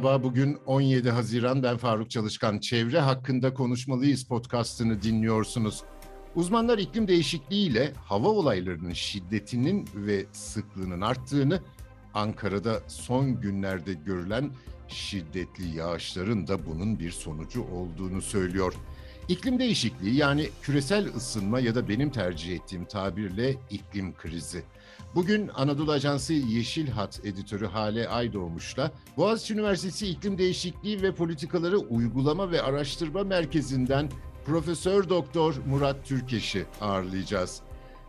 Merhaba, 0.00 0.22
bugün 0.22 0.58
17 0.66 1.10
Haziran. 1.10 1.62
Ben 1.62 1.76
Faruk 1.76 2.10
Çalışkan. 2.10 2.58
Çevre 2.58 3.00
hakkında 3.00 3.54
konuşmalıyız 3.54 4.24
podcastını 4.24 5.02
dinliyorsunuz. 5.02 5.82
Uzmanlar 6.34 6.78
iklim 6.78 7.08
değişikliğiyle 7.08 7.92
hava 8.04 8.28
olaylarının 8.28 8.92
şiddetinin 8.92 9.88
ve 9.94 10.26
sıklığının 10.32 11.00
arttığını, 11.00 11.60
Ankara'da 12.14 12.80
son 12.88 13.40
günlerde 13.40 13.92
görülen 13.92 14.50
şiddetli 14.88 15.76
yağışların 15.76 16.48
da 16.48 16.66
bunun 16.66 16.98
bir 16.98 17.10
sonucu 17.10 17.62
olduğunu 17.62 18.22
söylüyor. 18.22 18.74
İklim 19.28 19.58
değişikliği 19.58 20.16
yani 20.16 20.48
küresel 20.62 21.14
ısınma 21.16 21.60
ya 21.60 21.74
da 21.74 21.88
benim 21.88 22.10
tercih 22.10 22.56
ettiğim 22.56 22.84
tabirle 22.84 23.56
iklim 23.70 24.14
krizi. 24.14 24.62
Bugün 25.14 25.48
Anadolu 25.54 25.92
Ajansı 25.92 26.32
Yeşil 26.32 26.88
Hat 26.88 27.20
editörü 27.24 27.66
Hale 27.66 28.08
Aydoğmuş'la 28.08 28.92
Boğaziçi 29.16 29.54
Üniversitesi 29.54 30.06
İklim 30.06 30.38
Değişikliği 30.38 31.02
ve 31.02 31.14
Politikaları 31.14 31.78
Uygulama 31.78 32.50
ve 32.50 32.62
Araştırma 32.62 33.24
Merkezi'nden 33.24 34.08
Profesör 34.44 35.08
Doktor 35.08 35.54
Murat 35.66 36.04
Türkeş'i 36.04 36.64
ağırlayacağız. 36.80 37.62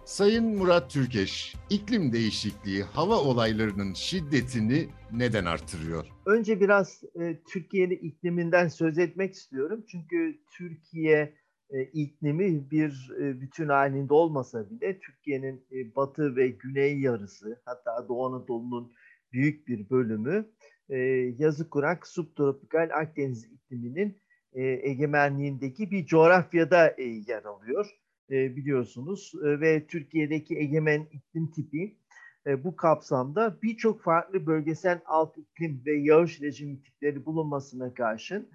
Sayın 0.05 0.57
Murat 0.57 0.91
Türkeş, 0.91 1.55
iklim 1.69 2.13
değişikliği 2.13 2.83
hava 2.83 3.17
olaylarının 3.17 3.93
şiddetini 3.93 4.87
neden 5.11 5.45
artırıyor? 5.45 6.07
Önce 6.25 6.59
biraz 6.59 7.03
e, 7.21 7.39
Türkiye'nin 7.49 7.97
ikliminden 7.97 8.67
söz 8.67 8.97
etmek 8.97 9.33
istiyorum. 9.33 9.83
Çünkü 9.87 10.39
Türkiye 10.51 11.33
e, 11.71 11.83
iklimi 11.83 12.71
bir 12.71 13.11
e, 13.19 13.41
bütün 13.41 13.67
halinde 13.69 14.13
olmasa 14.13 14.69
bile 14.69 14.99
Türkiye'nin 14.99 15.65
e, 15.71 15.95
batı 15.95 16.35
ve 16.35 16.47
güney 16.47 16.99
yarısı 16.99 17.61
hatta 17.65 18.07
Doğu 18.07 18.25
Anadolu'nun 18.25 18.93
büyük 19.33 19.67
bir 19.67 19.89
bölümü 19.89 20.49
e, 20.89 20.97
yazı 21.37 21.69
kurak 21.69 22.07
subtropikal 22.07 22.89
Akdeniz 22.93 23.45
ikliminin 23.45 24.17
e, 24.53 24.63
egemenliğindeki 24.63 25.91
bir 25.91 26.05
coğrafyada 26.05 26.95
yer 27.27 27.43
alıyor. 27.43 27.97
Biliyorsunuz 28.29 29.31
ve 29.43 29.87
Türkiye'deki 29.87 30.57
egemen 30.57 31.07
iklim 31.11 31.51
tipi 31.51 31.97
bu 32.63 32.75
kapsamda 32.75 33.57
birçok 33.63 34.01
farklı 34.01 34.45
bölgesel 34.45 35.01
alt 35.05 35.37
iklim 35.37 35.83
ve 35.85 35.93
yağış 35.93 36.41
rejimi 36.41 36.81
tipleri 36.81 37.25
bulunmasına 37.25 37.93
karşın 37.93 38.49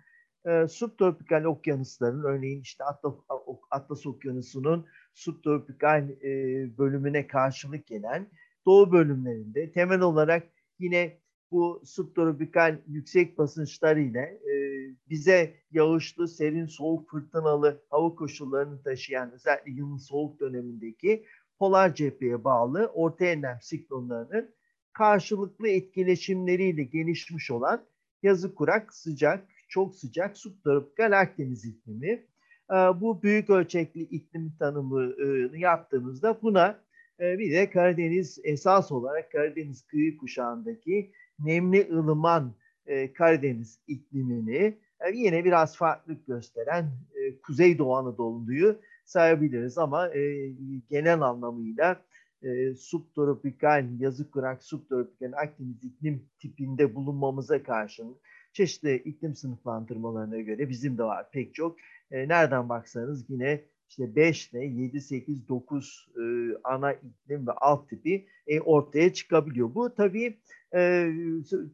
e, 0.47 0.69
subtropikal 0.69 1.45
okyanusların 1.45 2.23
örneğin 2.23 2.61
işte 2.61 2.85
Atlas, 3.71 4.07
Okyanusu'nun 4.07 4.87
subtropikal 5.15 6.11
e, 6.11 6.31
bölümüne 6.79 7.27
karşılık 7.27 7.87
gelen 7.87 8.31
doğu 8.67 8.93
bölümlerinde 8.93 9.73
temel 9.73 10.01
olarak 10.01 10.49
yine 10.79 11.19
bu 11.51 11.83
subtropikal 11.85 12.79
yüksek 12.87 13.39
basınçlar 13.39 13.97
ile 13.97 14.21
e, 14.21 14.55
bize 15.11 15.55
yağışlı, 15.71 16.29
serin, 16.29 16.67
soğuk, 16.67 17.11
fırtınalı 17.11 17.83
hava 17.91 18.15
koşullarını 18.15 18.83
taşıyan 18.83 19.33
özellikle 19.33 19.73
yılın 19.73 19.97
soğuk 19.97 20.41
dönemindeki 20.41 21.25
polar 21.59 21.95
cepheye 21.95 22.45
bağlı 22.45 22.91
orta 22.95 23.25
enlem 23.25 23.59
siklonlarının 23.63 24.55
karşılıklı 24.93 25.69
etkileşimleriyle 25.69 26.83
gelişmiş 26.85 27.51
olan 27.51 27.87
yazı 28.23 28.55
kurak, 28.55 28.95
sıcak, 28.95 29.49
çok 29.69 29.95
sıcak 29.95 30.39
subtropikal 30.39 31.21
Akdeniz 31.21 31.65
iklimi. 31.65 32.27
E, 32.71 32.75
bu 32.75 33.23
büyük 33.23 33.51
ölçekli 33.51 34.01
iklim 34.01 34.53
tanımını 34.59 35.59
yaptığımızda 35.59 36.43
buna 36.43 36.81
e, 37.21 37.39
bir 37.39 37.53
de 37.53 37.71
Karadeniz 37.71 38.39
esas 38.45 38.93
olarak 38.93 39.33
Karadeniz 39.33 39.87
kıyı 39.87 40.17
kuşağındaki 40.17 41.13
nemli 41.39 41.89
ılıman 41.93 42.55
e, 42.87 43.13
Karadeniz 43.13 43.81
iklimini 43.87 44.79
yine 45.15 45.45
biraz 45.45 45.77
farklılık 45.77 46.27
gösteren 46.27 46.91
Kuzeydoğu 47.43 47.97
Anadolu'yu 47.97 48.81
sayabiliriz 49.05 49.79
ama 49.79 50.11
genel 50.91 51.21
anlamıyla 51.21 52.03
subtropikal, 52.77 53.87
yazı 53.99 54.31
kurak 54.31 54.63
subtropikal 54.63 55.33
Akdeniz 55.33 55.85
iklim 55.85 56.29
tipinde 56.39 56.95
bulunmamıza 56.95 57.63
karşın 57.63 58.17
çeşitli 58.57 58.97
iklim 58.97 59.35
sınıflandırmalarına 59.35 60.41
göre 60.41 60.69
bizim 60.69 60.99
de 60.99 61.03
var 61.03 61.31
pek 61.31 61.55
çok. 61.55 61.77
E, 62.11 62.29
nereden 62.29 62.69
baksanız 62.69 63.31
yine 63.31 63.65
işte 63.89 64.17
5 64.17 64.53
ile 64.53 64.65
7, 64.65 65.01
8, 65.01 65.49
9 65.49 66.09
e, 66.17 66.23
ana 66.65 66.93
iklim 66.93 67.47
ve 67.47 67.53
alt 67.53 67.89
tipi 67.89 68.27
e, 68.47 68.61
ortaya 68.61 69.13
çıkabiliyor. 69.13 69.75
Bu 69.75 69.95
tabii 69.95 70.39
e, 70.75 71.11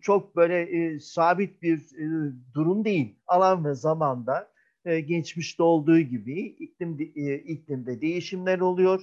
çok 0.00 0.37
böyle 0.37 0.60
e, 0.62 1.00
sabit 1.00 1.62
bir 1.62 1.78
e, 1.78 2.32
durum 2.54 2.84
değil. 2.84 3.16
Alan 3.26 3.65
ve 3.65 3.75
zamanda 3.75 4.53
e, 4.84 5.00
geçmişte 5.00 5.62
olduğu 5.62 6.00
gibi 6.00 6.41
iklim 6.41 7.12
e, 7.16 7.34
iklimde 7.34 8.00
değişimler 8.00 8.60
oluyor. 8.60 9.03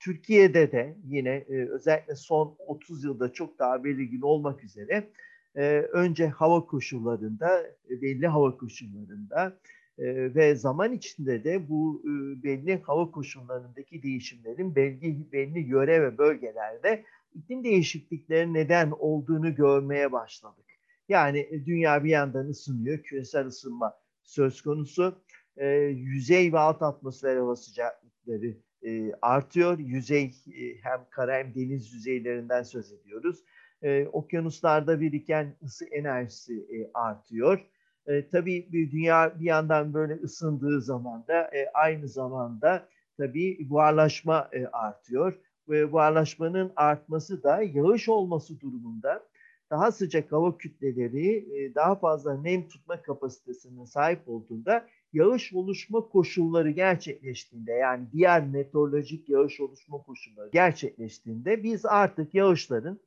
Türkiye'de 0.00 0.72
de 0.72 0.96
yine 1.04 1.30
e, 1.30 1.68
özellikle 1.68 2.14
son 2.14 2.56
30 2.66 3.04
yılda 3.04 3.32
çok 3.32 3.58
daha 3.58 3.84
belirgin 3.84 4.20
olmak 4.20 4.64
üzere 4.64 5.10
e, 5.56 5.78
önce 5.92 6.28
hava 6.28 6.66
koşullarında, 6.66 7.66
belli 7.90 8.26
hava 8.26 8.56
koşullarında 8.56 9.58
e, 9.98 10.34
ve 10.34 10.54
zaman 10.54 10.92
içinde 10.92 11.44
de 11.44 11.68
bu 11.68 12.02
e, 12.04 12.42
belli 12.42 12.82
hava 12.82 13.10
koşullarındaki 13.10 14.02
değişimlerin 14.02 14.76
belli, 14.76 15.32
belli 15.32 15.60
yöre 15.60 16.02
ve 16.02 16.18
bölgelerde 16.18 17.04
iklim 17.34 17.64
değişiklikleri 17.64 18.54
neden 18.54 18.90
olduğunu 18.98 19.54
görmeye 19.54 20.12
başladık. 20.12 20.64
Yani 21.08 21.38
e, 21.50 21.66
dünya 21.66 22.04
bir 22.04 22.10
yandan 22.10 22.46
ısınıyor, 22.46 22.98
küresel 22.98 23.46
ısınma 23.46 23.94
söz 24.24 24.62
konusu. 24.62 25.22
E, 25.56 25.66
yüzey 25.84 26.52
ve 26.52 26.58
alt 26.58 26.82
atmosfer 26.82 27.36
hava 27.36 27.56
sıcaklıkları 27.56 28.56
e, 28.82 29.12
artıyor. 29.22 29.78
Yüzey 29.78 30.24
e, 30.46 30.76
hem 30.82 31.00
kara 31.10 31.34
hem 31.36 31.54
deniz 31.54 31.92
yüzeylerinden 31.92 32.62
söz 32.62 32.92
ediyoruz 32.92 33.44
e, 33.82 34.06
okyanuslarda 34.12 35.00
biriken 35.00 35.54
ısı 35.64 35.84
enerjisi 35.84 36.54
e, 36.54 36.90
artıyor. 36.94 37.60
E, 38.06 38.28
tabii 38.28 38.68
dünya 38.72 39.32
bir 39.40 39.44
yandan 39.44 39.94
böyle 39.94 40.14
ısındığı 40.14 40.80
zaman 40.80 41.24
da 41.28 41.42
e, 41.56 41.70
aynı 41.74 42.08
zamanda 42.08 42.88
tabii 43.16 43.70
buharlaşma 43.70 44.48
e, 44.52 44.66
artıyor. 44.66 45.38
Ve 45.68 45.92
buharlaşmanın 45.92 46.72
artması 46.76 47.42
da 47.42 47.62
yağış 47.62 48.08
olması 48.08 48.60
durumunda 48.60 49.22
daha 49.70 49.92
sıcak 49.92 50.32
hava 50.32 50.56
kütleleri 50.58 51.36
e, 51.36 51.74
daha 51.74 51.94
fazla 51.94 52.42
nem 52.42 52.68
tutma 52.68 53.02
kapasitesine 53.02 53.86
sahip 53.86 54.28
olduğunda 54.28 54.86
yağış 55.12 55.52
oluşma 55.52 56.00
koşulları 56.00 56.70
gerçekleştiğinde 56.70 57.72
yani 57.72 58.06
diğer 58.12 58.46
meteorolojik 58.46 59.28
yağış 59.28 59.60
oluşma 59.60 59.98
koşulları 59.98 60.50
gerçekleştiğinde 60.52 61.62
biz 61.62 61.86
artık 61.86 62.34
yağışların 62.34 63.00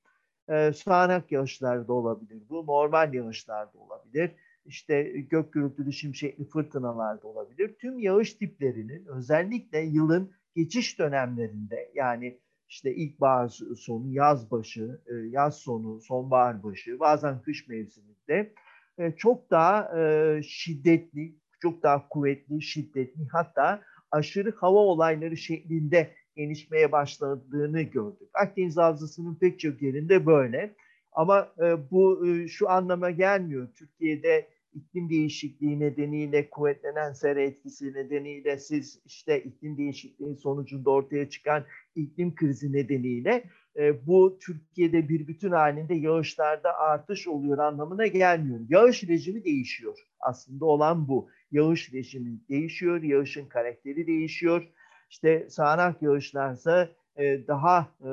e, 0.50 0.74
sağanak 0.74 1.32
yağışlar 1.32 1.88
da 1.88 1.94
olabilir. 1.94 2.44
Bu 2.50 2.66
normal 2.68 3.14
yağışlar 3.14 3.74
da 3.74 3.78
olabilir. 3.80 4.32
İşte 4.66 5.04
gök 5.04 5.54
gürültülü 5.54 5.94
şimşekli 5.94 6.46
fırtınalar 6.46 7.22
da 7.22 7.28
olabilir. 7.28 7.76
Tüm 7.82 8.00
yağış 8.00 8.34
tiplerinin 8.34 9.06
özellikle 9.06 9.80
yılın 9.80 10.32
geçiş 10.56 11.00
dönemlerinde 11.00 11.92
yani 11.96 12.40
işte 12.70 12.96
ilkbahar 12.96 13.60
sonu, 13.78 14.08
yaz 14.08 14.52
başı, 14.52 15.02
e, 15.06 15.14
yaz 15.16 15.58
sonu, 15.58 16.02
sonbahar 16.02 16.64
başı, 16.64 17.00
bazen 17.00 17.42
kış 17.42 17.68
mevsiminde 17.68 18.54
e, 18.98 19.12
çok 19.12 19.52
daha 19.52 20.00
e, 20.00 20.42
şiddetli, 20.44 21.36
çok 21.60 21.84
daha 21.84 22.08
kuvvetli, 22.08 22.62
şiddetli 22.62 23.28
hatta 23.32 23.82
aşırı 24.12 24.56
hava 24.56 24.80
olayları 24.80 25.38
şeklinde 25.38 26.16
gelişmeye 26.36 26.92
başladığını 26.92 27.82
gördük. 27.82 28.30
Akdeniz 28.34 28.78
Havzası'nın 28.78 29.36
pek 29.36 29.60
çok 29.60 29.82
yerinde 29.82 30.26
böyle. 30.26 30.76
Ama 31.12 31.54
e, 31.60 31.92
bu 31.92 32.28
e, 32.28 32.48
şu 32.48 32.70
anlama 32.70 33.12
gelmiyor. 33.12 33.68
Türkiye'de 33.76 34.48
iklim 34.74 35.10
değişikliği 35.10 35.80
nedeniyle 35.80 36.50
kuvvetlenen 36.50 37.14
sera 37.14 37.42
etkisi 37.42 37.94
nedeniyle 37.94 38.58
siz 38.58 39.00
işte 39.06 39.44
iklim 39.44 39.78
değişikliği 39.78 40.36
sonucunda 40.36 40.90
ortaya 40.90 41.30
çıkan 41.30 41.64
iklim 41.96 42.36
krizi 42.36 42.74
nedeniyle 42.74 43.44
e, 43.78 44.08
bu 44.08 44.38
Türkiye'de 44.42 45.10
bir 45.10 45.28
bütün 45.28 45.52
halinde 45.52 45.96
yağışlarda 45.96 46.78
artış 46.78 47.28
oluyor 47.28 47.58
anlamına 47.58 48.08
gelmiyor. 48.08 48.60
Yağış 48.70 49.04
rejimi 49.04 49.44
değişiyor. 49.44 49.98
Aslında 50.20 50.66
olan 50.66 51.08
bu. 51.08 51.30
Yağış 51.52 51.94
rejimi 51.94 52.40
değişiyor, 52.50 53.04
yağışın 53.04 53.46
karakteri 53.46 54.08
değişiyor 54.08 54.68
işte 55.10 55.48
sağanak 55.50 56.02
yağışlarsa 56.02 56.90
e, 57.16 57.48
daha 57.48 57.88
e, 58.02 58.10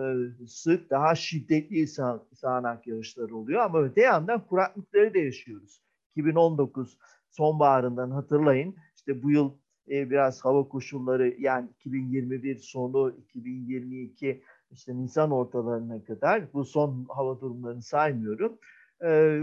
sık, 0.47 0.91
daha 0.91 1.15
şiddetli 1.15 1.87
sağ, 1.87 2.23
sağanak 2.35 2.87
yağışlar 2.87 3.31
oluyor. 3.31 3.61
Ama 3.61 3.83
öte 3.83 4.01
yandan 4.01 4.47
kuraklıkları 4.47 5.15
da 5.15 5.19
yaşıyoruz. 5.19 5.83
2019 6.11 6.99
sonbaharından 7.31 8.11
hatırlayın. 8.11 8.77
İşte 8.97 9.23
bu 9.23 9.31
yıl 9.31 9.53
e, 9.91 10.11
biraz 10.11 10.45
hava 10.45 10.69
koşulları 10.69 11.35
yani 11.39 11.69
2021 11.71 12.57
sonu 12.57 13.15
2022 13.19 14.43
işte 14.71 14.97
Nisan 14.97 15.31
ortalarına 15.31 16.05
kadar 16.05 16.53
bu 16.53 16.65
son 16.65 17.07
hava 17.09 17.41
durumlarını 17.41 17.83
saymıyorum. 17.83 18.59
Ee, 19.05 19.41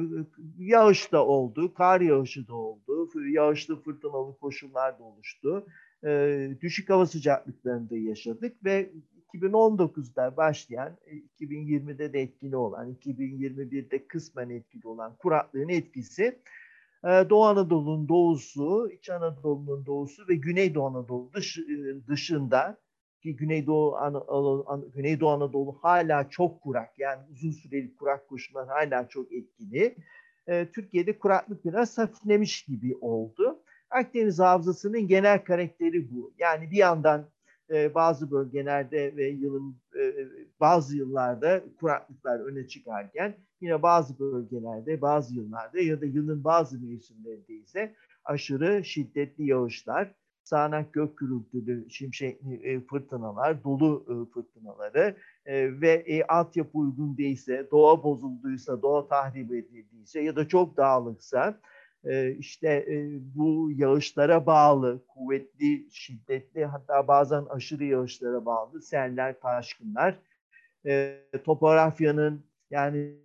yağış 0.58 1.12
da 1.12 1.26
oldu, 1.26 1.74
kar 1.74 2.02
yağışı 2.02 2.48
da 2.48 2.56
oldu, 2.56 3.10
yağışlı 3.28 3.82
fırtınalı 3.82 4.38
koşullar 4.38 5.00
da 5.00 5.04
oluştu. 5.04 5.66
Ee, 6.06 6.50
düşük 6.62 6.90
hava 6.90 7.06
sıcaklıklarında 7.06 7.98
yaşadık 7.98 8.66
ve 8.66 8.92
2019'da 9.34 10.38
başlayan, 10.38 10.98
2020'de 11.40 12.06
e, 12.06 12.14
de 12.14 12.22
etkili 12.22 12.56
olan, 12.56 12.94
2021'de 12.94 14.08
kısmen 14.08 14.50
etkili 14.50 14.88
olan 14.88 15.16
kuraklığın 15.16 15.70
etkisi 15.70 16.40
e, 17.04 17.10
Doğu 17.30 17.44
Anadolu'nun 17.46 18.10
doğusu, 18.10 18.92
İç 18.92 19.10
Anadolu'nun 19.10 19.86
doğusu 19.86 20.28
ve 20.30 20.36
Güneydoğu 20.36 20.86
Anadolu 20.86 21.34
dış, 21.34 21.58
e, 21.58 22.08
dışında 22.08 22.78
ki 23.22 23.36
Güneydoğu, 23.36 23.96
Anadolu, 23.96 24.92
Güneydoğu 24.96 25.30
Anadolu 25.30 25.78
hala 25.82 26.30
çok 26.30 26.62
kurak 26.62 27.00
yani 27.00 27.22
uzun 27.32 27.52
süreli 27.52 27.96
kurak 27.96 28.30
koşullar 28.30 28.68
hala 28.68 29.08
çok 29.08 29.34
etkili. 29.34 29.96
Türkiye'de 30.74 31.20
kuraklık 31.20 31.66
biraz 31.66 31.98
hafiflemiş 31.98 32.64
gibi 32.64 32.96
oldu. 33.02 33.64
Akdeniz 33.90 34.40
Havzası'nın 34.40 35.08
genel 35.08 35.44
karakteri 35.44 36.12
bu. 36.12 36.34
Yani 36.40 36.72
bir 36.72 36.78
yandan 36.78 37.30
e, 37.70 37.96
bazı 37.96 38.32
bölgelerde 38.32 39.16
ve 39.16 39.28
yılın 39.28 39.76
e, 40.00 40.14
bazı 40.60 40.98
yıllarda 40.98 41.64
kuraklıklar 41.80 42.40
öne 42.40 42.68
çıkarken 42.68 43.36
yine 43.62 43.82
bazı 43.82 44.20
bölgelerde 44.20 45.02
bazı 45.02 45.36
yıllarda 45.36 45.80
ya 45.80 46.02
da 46.02 46.06
yılın 46.06 46.44
bazı 46.44 46.80
mevsimlerinde 46.80 47.54
ise 47.54 47.96
aşırı 48.26 48.86
şiddetli 48.86 49.46
yağışlar, 49.46 50.16
sağanak 50.44 50.94
gök 50.94 51.18
gürültülü 51.18 51.90
şimşekli 51.90 52.56
e, 52.56 52.82
fırtınalar, 52.82 53.64
dolu 53.64 54.06
e, 54.10 54.34
fırtınaları 54.34 55.16
e, 55.46 55.82
ve 55.82 56.26
altyapı 56.28 56.78
uygun 56.78 57.18
değilse, 57.18 57.68
doğa 57.72 58.04
bozulduysa, 58.04 58.82
doğa 58.82 59.08
tahrip 59.08 59.54
edildiyse 59.54 60.22
ya 60.22 60.36
da 60.36 60.48
çok 60.48 60.78
dağılıksa 60.78 61.50
e, 61.50 61.79
işte 62.40 62.68
e, 62.68 63.20
bu 63.36 63.72
yağışlara 63.76 64.46
bağlı, 64.46 65.02
kuvvetli, 65.08 65.88
şiddetli 65.92 66.66
hatta 66.66 67.08
bazen 67.08 67.46
aşırı 67.46 67.84
yağışlara 67.84 68.46
bağlı 68.46 68.82
seller, 68.82 69.40
taşkınlar, 69.40 70.20
e, 70.86 71.20
topografyanın 71.44 72.44
yani 72.72 73.16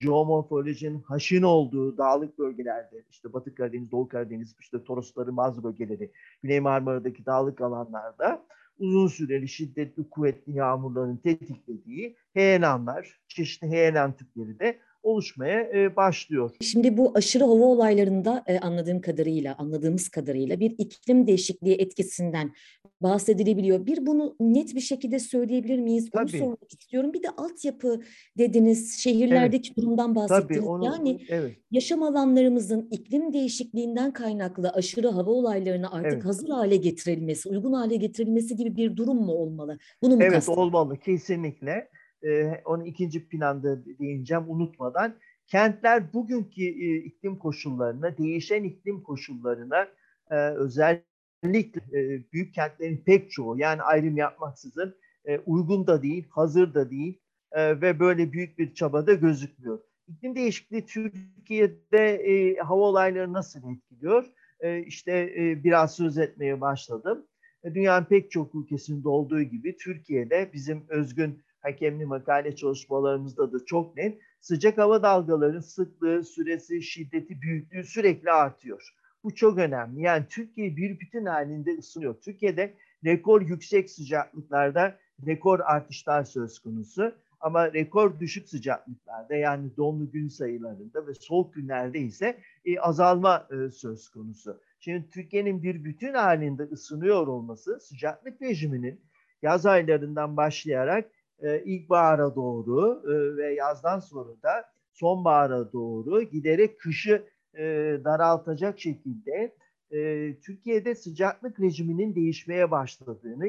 jeomorfolojinin 0.00 1.02
haşin 1.02 1.42
olduğu 1.42 1.98
dağlık 1.98 2.38
bölgelerde, 2.38 3.04
işte 3.10 3.32
Batı 3.32 3.54
Karadeniz, 3.54 3.90
Doğu 3.90 4.08
Karadeniz, 4.08 4.56
işte 4.60 4.84
Torosların 4.84 5.36
bazı 5.36 5.64
bölgeleri, 5.64 6.12
Güney 6.42 6.60
Marmara'daki 6.60 7.26
dağlık 7.26 7.60
alanlarda 7.60 8.46
uzun 8.78 9.06
süreli 9.06 9.48
şiddetli 9.48 10.10
kuvvetli 10.10 10.52
yağmurların 10.52 11.16
tetiklediği 11.16 12.16
heyelanlar, 12.34 13.20
çeşitli 13.28 13.68
heyelan 13.68 14.12
tipleri 14.12 14.58
de 14.58 14.78
oluşmaya 15.08 15.60
e, 15.60 15.96
başlıyor. 15.96 16.50
Şimdi 16.60 16.96
bu 16.96 17.12
aşırı 17.14 17.44
hava 17.44 17.64
olaylarında 17.64 18.44
e, 18.46 18.58
anladığım 18.58 19.00
kadarıyla, 19.00 19.54
anladığımız 19.58 20.08
kadarıyla 20.08 20.60
bir 20.60 20.70
iklim 20.78 21.26
değişikliği 21.26 21.74
etkisinden 21.74 22.52
bahsedilebiliyor. 23.00 23.86
Bir 23.86 24.06
bunu 24.06 24.36
net 24.40 24.74
bir 24.74 24.80
şekilde 24.80 25.18
söyleyebilir 25.18 25.78
miyiz? 25.78 26.10
Tabii. 26.10 26.22
Onu 26.22 26.38
sormak 26.38 26.72
istiyorum. 26.72 27.12
Bir 27.12 27.22
de 27.22 27.30
altyapı 27.30 28.00
dediniz, 28.38 28.98
şehirlerdeki 28.98 29.68
evet. 29.68 29.76
durumdan 29.76 30.14
bahsettiniz. 30.14 30.60
Tabii, 30.60 30.68
onu, 30.68 30.84
yani 30.84 31.20
evet. 31.28 31.56
yaşam 31.70 32.02
alanlarımızın 32.02 32.88
iklim 32.90 33.32
değişikliğinden 33.32 34.12
kaynaklı 34.12 34.70
aşırı 34.70 35.08
hava 35.08 35.30
olaylarına 35.30 35.90
artık 35.90 36.12
evet. 36.12 36.24
hazır 36.24 36.48
hale 36.48 36.76
getirilmesi, 36.76 37.48
uygun 37.48 37.72
hale 37.72 37.96
getirilmesi 37.96 38.56
gibi 38.56 38.76
bir 38.76 38.96
durum 38.96 39.16
mu 39.16 39.32
olmalı? 39.32 39.78
Bunu 40.02 40.16
mu 40.16 40.22
Evet 40.22 40.48
olmalı 40.48 40.96
kesinlikle 40.96 41.88
e, 42.22 42.62
onu 42.64 42.86
ikinci 42.86 43.28
planda 43.28 43.84
değineceğim 43.98 44.44
unutmadan. 44.48 45.14
Kentler 45.46 46.12
bugünkü 46.12 46.62
e, 46.62 46.96
iklim 46.96 47.38
koşullarına, 47.38 48.18
değişen 48.18 48.64
iklim 48.64 49.02
koşullarına 49.02 49.88
e, 50.30 50.36
özellikle 50.36 51.80
e, 51.92 52.32
büyük 52.32 52.54
kentlerin 52.54 53.02
pek 53.06 53.30
çoğu 53.30 53.58
yani 53.58 53.82
ayrım 53.82 54.16
yapmaksızın 54.16 54.94
e, 55.24 55.38
uygun 55.38 55.86
da 55.86 56.02
değil, 56.02 56.26
hazır 56.30 56.74
da 56.74 56.90
değil 56.90 57.20
e, 57.52 57.80
ve 57.80 58.00
böyle 58.00 58.32
büyük 58.32 58.58
bir 58.58 58.74
çabada 58.74 59.14
gözükmüyor. 59.14 59.80
İklim 60.08 60.36
değişikliği 60.36 60.86
Türkiye'de 60.86 62.14
e, 62.14 62.56
hava 62.56 62.82
olayları 62.82 63.32
nasıl 63.32 63.72
etkiliyor? 63.72 64.24
E, 64.60 64.82
işte 64.82 65.34
e, 65.38 65.64
biraz 65.64 65.96
söz 65.96 66.18
etmeye 66.18 66.60
başladım. 66.60 67.26
E, 67.64 67.74
dünyanın 67.74 68.04
pek 68.04 68.30
çok 68.30 68.54
ülkesinde 68.54 69.08
olduğu 69.08 69.42
gibi 69.42 69.76
Türkiye'de 69.76 70.50
bizim 70.52 70.84
özgün 70.88 71.42
hakemli 71.60 72.06
makale 72.06 72.56
çalışmalarımızda 72.56 73.52
da 73.52 73.64
çok 73.64 73.96
net. 73.96 74.18
Sıcak 74.40 74.78
hava 74.78 75.02
dalgalarının 75.02 75.60
sıklığı, 75.60 76.24
süresi, 76.24 76.82
şiddeti, 76.82 77.40
büyüklüğü 77.42 77.84
sürekli 77.84 78.30
artıyor. 78.30 78.94
Bu 79.24 79.34
çok 79.34 79.58
önemli. 79.58 80.02
Yani 80.02 80.24
Türkiye 80.28 80.76
bir 80.76 81.00
bütün 81.00 81.26
halinde 81.26 81.78
ısınıyor. 81.78 82.20
Türkiye'de 82.20 82.74
rekor 83.04 83.42
yüksek 83.42 83.90
sıcaklıklarda 83.90 84.98
rekor 85.26 85.60
artışlar 85.60 86.24
söz 86.24 86.58
konusu. 86.58 87.14
Ama 87.40 87.72
rekor 87.72 88.20
düşük 88.20 88.48
sıcaklıklarda 88.48 89.34
yani 89.34 89.76
donlu 89.76 90.10
gün 90.10 90.28
sayılarında 90.28 91.06
ve 91.06 91.14
soğuk 91.14 91.54
günlerde 91.54 91.98
ise 91.98 92.38
e, 92.64 92.80
azalma 92.80 93.48
e, 93.50 93.70
söz 93.70 94.08
konusu. 94.08 94.60
Şimdi 94.80 95.10
Türkiye'nin 95.10 95.62
bir 95.62 95.84
bütün 95.84 96.14
halinde 96.14 96.62
ısınıyor 96.62 97.26
olması 97.26 97.80
sıcaklık 97.80 98.42
rejiminin 98.42 99.00
yaz 99.42 99.66
aylarından 99.66 100.36
başlayarak 100.36 101.10
e, 101.42 101.62
ilkbahara 101.64 102.34
doğru 102.34 103.02
e, 103.04 103.36
ve 103.36 103.54
yazdan 103.54 104.00
sonra 104.00 104.42
da 104.42 104.64
sonbahara 104.92 105.72
doğru 105.72 106.22
giderek 106.22 106.80
kışı 106.80 107.26
e, 107.54 107.64
daraltacak 108.04 108.80
şekilde 108.80 109.54
e, 109.90 110.34
Türkiye'de 110.40 110.94
sıcaklık 110.94 111.60
rejiminin 111.60 112.14
değişmeye 112.14 112.70
başladığını, 112.70 113.46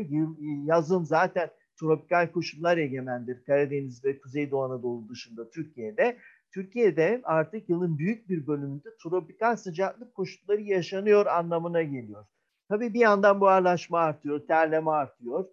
yazın 0.66 1.04
zaten 1.04 1.50
tropikal 1.80 2.32
koşullar 2.32 2.78
egemendir 2.78 3.44
Karadeniz 3.44 4.06
ve 4.06 4.20
Kuzeydoğu 4.20 4.64
Anadolu 4.64 5.10
dışında 5.10 5.50
Türkiye'de. 5.50 6.18
Türkiye'de 6.54 7.22
artık 7.24 7.70
yılın 7.70 7.98
büyük 7.98 8.30
bir 8.30 8.48
bölümünde 8.48 8.90
tropikal 9.04 9.56
sıcaklık 9.56 10.16
koşulları 10.16 10.62
yaşanıyor 10.62 11.26
anlamına 11.26 11.82
geliyor. 11.82 12.26
Tabii 12.70 12.94
bir 12.94 13.00
yandan 13.00 13.42
buharlaşma 13.42 14.00
artıyor, 14.00 14.48
terleme 14.48 14.92
artıyor 14.92 15.46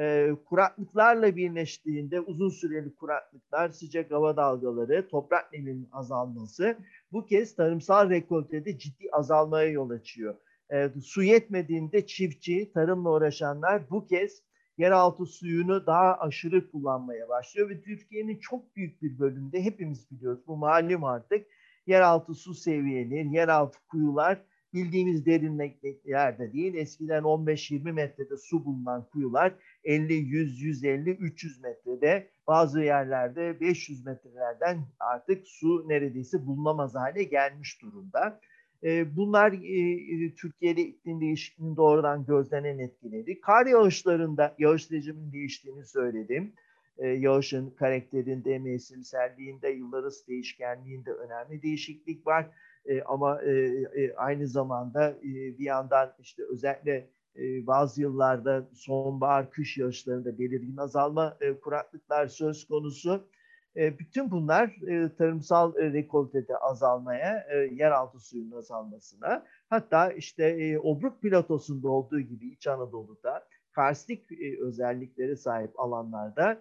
e, 0.00 0.30
kuraklıklarla 0.44 1.36
birleştiğinde 1.36 2.20
uzun 2.20 2.48
süreli 2.48 2.94
kuraklıklar, 2.94 3.68
sıcak 3.68 4.10
hava 4.10 4.36
dalgaları, 4.36 5.08
toprak 5.08 5.52
neminin 5.52 5.88
azalması 5.92 6.76
bu 7.12 7.26
kez 7.26 7.56
tarımsal 7.56 8.10
rekoltede 8.10 8.78
ciddi 8.78 9.08
azalmaya 9.12 9.68
yol 9.68 9.90
açıyor. 9.90 10.34
E, 10.72 10.90
su 11.00 11.22
yetmediğinde 11.22 12.06
çiftçi, 12.06 12.72
tarımla 12.72 13.10
uğraşanlar 13.10 13.90
bu 13.90 14.06
kez 14.06 14.42
yeraltı 14.78 15.26
suyunu 15.26 15.86
daha 15.86 16.14
aşırı 16.14 16.70
kullanmaya 16.70 17.28
başlıyor 17.28 17.70
ve 17.70 17.80
Türkiye'nin 17.80 18.38
çok 18.38 18.76
büyük 18.76 19.02
bir 19.02 19.18
bölümünde 19.18 19.64
hepimiz 19.64 20.10
biliyoruz 20.10 20.40
bu 20.46 20.56
malum 20.56 21.04
artık 21.04 21.46
yeraltı 21.86 22.34
su 22.34 22.54
seviyeleri, 22.54 23.34
yeraltı 23.34 23.78
kuyular 23.88 24.42
bildiğimiz 24.74 25.26
derinliklerde 25.26 26.52
değil. 26.52 26.74
Eskiden 26.74 27.22
15-20 27.22 27.92
metrede 27.92 28.36
su 28.36 28.64
bulunan 28.64 29.04
kuyular 29.12 29.54
50, 29.84 30.14
100, 30.14 30.60
150, 30.60 31.10
300 31.10 31.60
metrede 31.60 32.30
bazı 32.46 32.80
yerlerde 32.80 33.60
500 33.60 34.06
metrelerden 34.06 34.84
artık 35.00 35.46
su 35.46 35.88
neredeyse 35.88 36.46
bulunamaz 36.46 36.94
hale 36.94 37.22
gelmiş 37.22 37.82
durumda. 37.82 38.40
Ee, 38.84 39.16
bunlar 39.16 39.52
e, 39.52 40.34
Türkiye'de 40.34 40.82
iklim 40.82 41.20
değişikliğinin 41.20 41.76
doğrudan 41.76 42.26
gözlenen 42.26 42.78
etkileri. 42.78 43.40
Kar 43.40 43.66
yağışlarında 43.66 44.54
yağış 44.58 44.92
rejiminin 44.92 45.32
değiştiğini 45.32 45.84
söyledim. 45.84 46.52
Ee, 46.98 47.08
yağışın 47.08 47.70
karakterinde, 47.70 48.58
mevsimselliğinde, 48.58 49.68
yıllar 49.68 50.02
arası 50.02 50.26
değişkenliğinde 50.26 51.12
önemli 51.12 51.62
değişiklik 51.62 52.26
var. 52.26 52.50
E, 52.86 53.02
ama 53.02 53.42
e, 53.42 53.50
e, 53.94 54.14
aynı 54.14 54.48
zamanda 54.48 55.10
e, 55.10 55.58
bir 55.58 55.64
yandan 55.64 56.12
işte 56.18 56.42
özellikle 56.52 57.10
e, 57.36 57.66
bazı 57.66 58.02
yıllarda 58.02 58.68
sonbahar, 58.72 59.50
kış 59.50 59.78
yağışlarında 59.78 60.38
belirgin 60.38 60.76
azalma, 60.76 61.36
e, 61.40 61.60
kuraklıklar 61.60 62.26
söz 62.26 62.66
konusu. 62.66 63.28
E, 63.76 63.98
bütün 63.98 64.30
bunlar 64.30 64.88
e, 64.88 65.14
tarımsal 65.16 65.76
e, 65.76 65.92
rekoltede 65.92 66.56
azalmaya, 66.56 67.46
e, 67.50 67.56
yeraltı 67.56 68.20
suyunun 68.20 68.56
azalmasına, 68.56 69.46
hatta 69.68 70.12
işte 70.12 70.44
e, 70.44 70.78
Obruk 70.78 71.22
platosunda 71.22 71.88
olduğu 71.88 72.20
gibi 72.20 72.48
İç 72.48 72.66
Anadolu'da 72.66 73.46
karstik 73.72 74.32
e, 74.32 74.60
özelliklere 74.62 75.36
sahip 75.36 75.80
alanlarda 75.80 76.60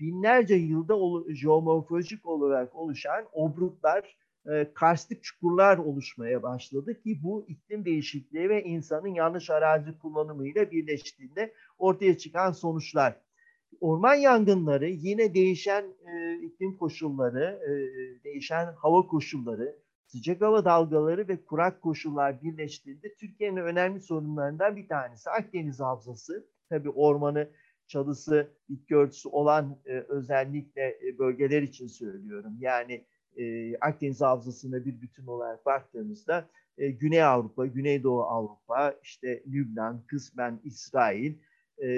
binlerce 0.00 0.54
yılda 0.54 0.94
ol, 0.94 1.30
jeomorfolojik 1.30 2.26
olarak 2.26 2.76
oluşan 2.76 3.24
obruklar 3.32 4.16
e, 4.46 4.72
karstik 4.74 5.24
çukurlar 5.24 5.78
oluşmaya 5.78 6.42
başladı 6.42 7.00
ki 7.02 7.20
bu 7.22 7.46
iklim 7.48 7.84
değişikliği 7.84 8.48
ve 8.48 8.64
insanın 8.64 9.14
yanlış 9.14 9.50
arazi 9.50 9.98
kullanımıyla 9.98 10.70
birleştiğinde 10.70 11.54
ortaya 11.78 12.18
çıkan 12.18 12.52
sonuçlar. 12.52 13.20
Orman 13.80 14.14
yangınları 14.14 14.88
yine 14.88 15.34
değişen 15.34 15.84
e, 15.84 16.38
iklim 16.42 16.76
koşulları, 16.76 17.60
e, 17.64 17.70
değişen 18.24 18.74
hava 18.76 19.06
koşulları, 19.06 19.76
sıcak 20.06 20.40
hava 20.40 20.64
dalgaları 20.64 21.28
ve 21.28 21.44
kurak 21.44 21.82
koşullar 21.82 22.42
birleştiğinde 22.42 23.14
Türkiye'nin 23.14 23.56
önemli 23.56 24.00
sorunlarından 24.00 24.76
bir 24.76 24.88
tanesi 24.88 25.30
Akdeniz 25.30 25.80
Havzası. 25.80 26.46
Tabii 26.68 26.90
ormanı, 26.90 27.50
çalısı, 27.86 28.50
bitki 28.68 28.96
örtüsü 28.96 29.28
olan 29.28 29.78
e, 29.86 29.92
özellikle 29.92 30.82
e, 30.82 31.18
bölgeler 31.18 31.62
için 31.62 31.86
söylüyorum. 31.86 32.56
Yani 32.60 33.04
e, 33.36 33.76
Akdeniz 33.76 34.20
Havzası'na 34.20 34.84
bir 34.84 35.00
bütün 35.00 35.26
olarak 35.26 35.66
baktığımızda 35.66 36.48
e, 36.78 36.90
Güney 36.90 37.24
Avrupa, 37.24 37.66
Güneydoğu 37.66 38.22
Avrupa, 38.22 38.94
işte 39.02 39.42
Lübnan, 39.46 40.02
kısmen 40.06 40.60
İsrail, 40.64 41.34
e, 41.82 41.88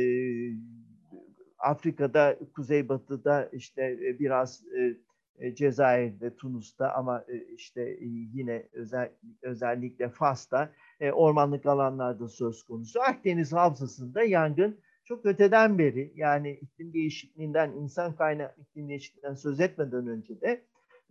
Afrika'da, 1.58 2.38
Kuzeybatı'da 2.54 3.48
işte 3.52 3.82
e, 3.82 4.18
biraz 4.18 4.64
e, 4.76 4.96
e, 5.38 5.54
Cezayir'de, 5.54 6.36
Tunus'ta 6.36 6.92
ama 6.92 7.24
e, 7.28 7.54
işte 7.54 7.98
yine 8.34 8.68
özel, 8.72 9.10
özellikle 9.42 10.08
Fas'ta 10.08 10.72
ormanlık 11.12 11.66
alanlarda 11.66 12.28
söz 12.28 12.62
konusu. 12.62 13.00
Akdeniz 13.00 13.52
Havzası'nda 13.52 14.22
yangın 14.22 14.78
çok 15.04 15.26
öteden 15.26 15.78
beri 15.78 16.12
yani 16.14 16.52
iklim 16.52 16.92
değişikliğinden, 16.92 17.72
insan 17.72 18.16
kaynaklı 18.16 18.62
iklim 18.62 18.88
değişikliğinden 18.88 19.34
söz 19.34 19.60
etmeden 19.60 20.06
önce 20.06 20.40
de 20.40 20.62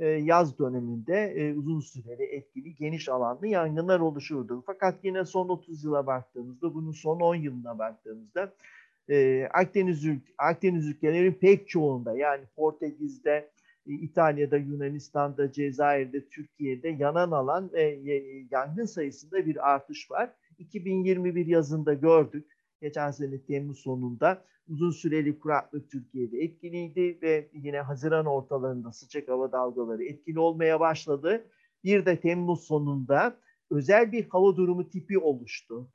yaz 0.05 0.59
döneminde 0.59 1.15
e, 1.15 1.53
uzun 1.53 1.79
süreli 1.79 2.23
etkili 2.23 2.75
geniş 2.75 3.09
alanlı 3.09 3.47
yangınlar 3.47 3.99
oluşurdu. 3.99 4.63
Fakat 4.65 5.03
yine 5.03 5.25
son 5.25 5.49
30 5.49 5.83
yıla 5.83 6.07
baktığımızda, 6.07 6.73
bunun 6.73 6.91
son 6.91 7.19
10 7.19 7.35
yılına 7.35 7.79
baktığımızda 7.79 8.53
e, 9.09 9.47
Akdeniz, 9.53 10.07
Akdeniz 10.37 10.87
ülkelerin 10.87 11.33
pek 11.33 11.69
çoğunda 11.69 12.17
yani 12.17 12.43
Portekiz'de, 12.55 13.49
İtalya'da, 13.85 14.57
Yunanistan'da, 14.57 15.51
Cezayir'de, 15.51 16.27
Türkiye'de 16.27 16.89
yanan 16.89 17.31
alan 17.31 17.69
ve 17.73 17.99
yangın 18.51 18.85
sayısında 18.85 19.45
bir 19.45 19.71
artış 19.71 20.11
var. 20.11 20.29
2021 20.59 21.45
yazında 21.45 21.93
gördük. 21.93 22.45
Geçen 22.81 23.11
sene 23.11 23.41
Temmuz 23.41 23.79
sonunda 23.79 24.43
uzun 24.69 24.91
süreli 24.91 25.39
kuraklık 25.39 25.91
Türkiye'de 25.91 26.37
etkiliydi 26.37 27.19
ve 27.21 27.49
yine 27.53 27.81
Haziran 27.81 28.25
ortalarında 28.25 28.91
sıcak 28.91 29.27
hava 29.27 29.51
dalgaları 29.51 30.03
etkili 30.03 30.39
olmaya 30.39 30.79
başladı. 30.79 31.45
Bir 31.83 32.05
de 32.05 32.19
Temmuz 32.19 32.63
sonunda 32.63 33.37
özel 33.71 34.11
bir 34.11 34.29
hava 34.29 34.55
durumu 34.55 34.89
tipi 34.89 35.19
oluştu 35.19 35.89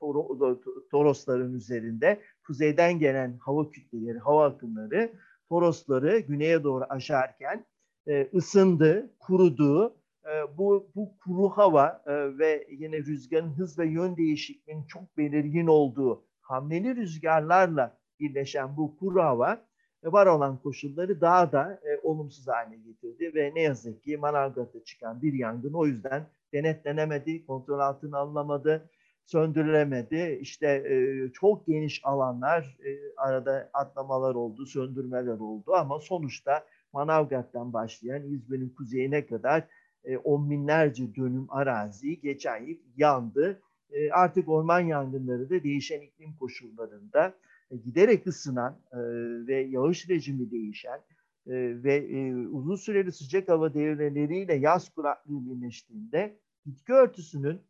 Torosların 0.90 1.54
üzerinde. 1.54 2.20
Kuzeyden 2.46 2.98
gelen 2.98 3.38
hava 3.38 3.70
kütleleri, 3.70 4.18
hava 4.18 4.46
akımları 4.46 5.12
Torosları 5.48 6.18
güneye 6.18 6.64
doğru 6.64 6.84
aşarken 6.88 7.66
e, 8.08 8.28
ısındı, 8.34 9.10
kurudu. 9.18 9.96
E, 10.24 10.58
bu, 10.58 10.90
bu 10.94 11.18
kuru 11.18 11.48
hava 11.48 12.02
e, 12.06 12.38
ve 12.38 12.66
yine 12.70 12.98
rüzgarın 12.98 13.50
hız 13.50 13.78
ve 13.78 13.86
yön 13.86 14.16
değişikliğinin 14.16 14.86
çok 14.86 15.18
belirgin 15.18 15.66
olduğu 15.66 16.24
hamleli 16.48 16.96
rüzgarlarla 16.96 17.98
birleşen 18.20 18.76
bu 18.76 18.96
kuru 18.96 19.22
hava 19.22 19.66
e, 20.02 20.12
var 20.12 20.26
olan 20.26 20.58
koşulları 20.58 21.20
daha 21.20 21.52
da 21.52 21.80
e, 21.84 22.00
olumsuz 22.02 22.48
hale 22.48 22.76
getirdi 22.76 23.32
ve 23.34 23.52
ne 23.54 23.60
yazık 23.60 24.02
ki 24.02 24.16
Manavgat'ta 24.16 24.84
çıkan 24.84 25.22
bir 25.22 25.32
yangın 25.32 25.72
o 25.72 25.86
yüzden 25.86 26.26
denetlenemedi, 26.52 27.46
kontrol 27.46 27.78
altına 27.78 28.18
alınamadı, 28.18 28.90
söndürülemedi. 29.24 30.38
İşte 30.40 30.68
e, 30.68 31.28
çok 31.32 31.66
geniş 31.66 32.00
alanlar 32.04 32.78
e, 32.84 32.90
arada 33.16 33.70
atlamalar 33.74 34.34
oldu, 34.34 34.66
söndürmeler 34.66 35.38
oldu 35.38 35.74
ama 35.74 36.00
sonuçta 36.00 36.64
Manavgat'tan 36.92 37.72
başlayan 37.72 38.22
İzmir'in 38.22 38.68
kuzeyine 38.68 39.26
kadar 39.26 39.64
e, 40.04 40.16
on 40.16 40.50
binlerce 40.50 41.14
dönüm 41.14 41.46
arazi 41.48 42.20
geçen 42.20 42.66
yıl 42.66 42.76
yandı. 42.96 43.62
E, 43.90 44.10
artık 44.10 44.48
orman 44.48 44.80
yangınları 44.80 45.50
da 45.50 45.62
değişen 45.62 46.00
iklim 46.00 46.36
koşullarında 46.36 47.34
e, 47.70 47.76
giderek 47.76 48.26
ısınan 48.26 48.78
e, 48.92 48.98
ve 49.46 49.60
yağış 49.60 50.08
rejimi 50.08 50.50
değişen 50.50 51.00
ve 51.48 52.34
uzun 52.50 52.76
süreli 52.76 53.12
sıcak 53.12 53.48
hava 53.48 53.74
devreleriyle 53.74 54.54
yaz 54.54 54.88
kuraklığı 54.88 55.50
birleştiğinde 55.50 56.38
bitki 56.66 56.92
örtüsünün 56.92 57.60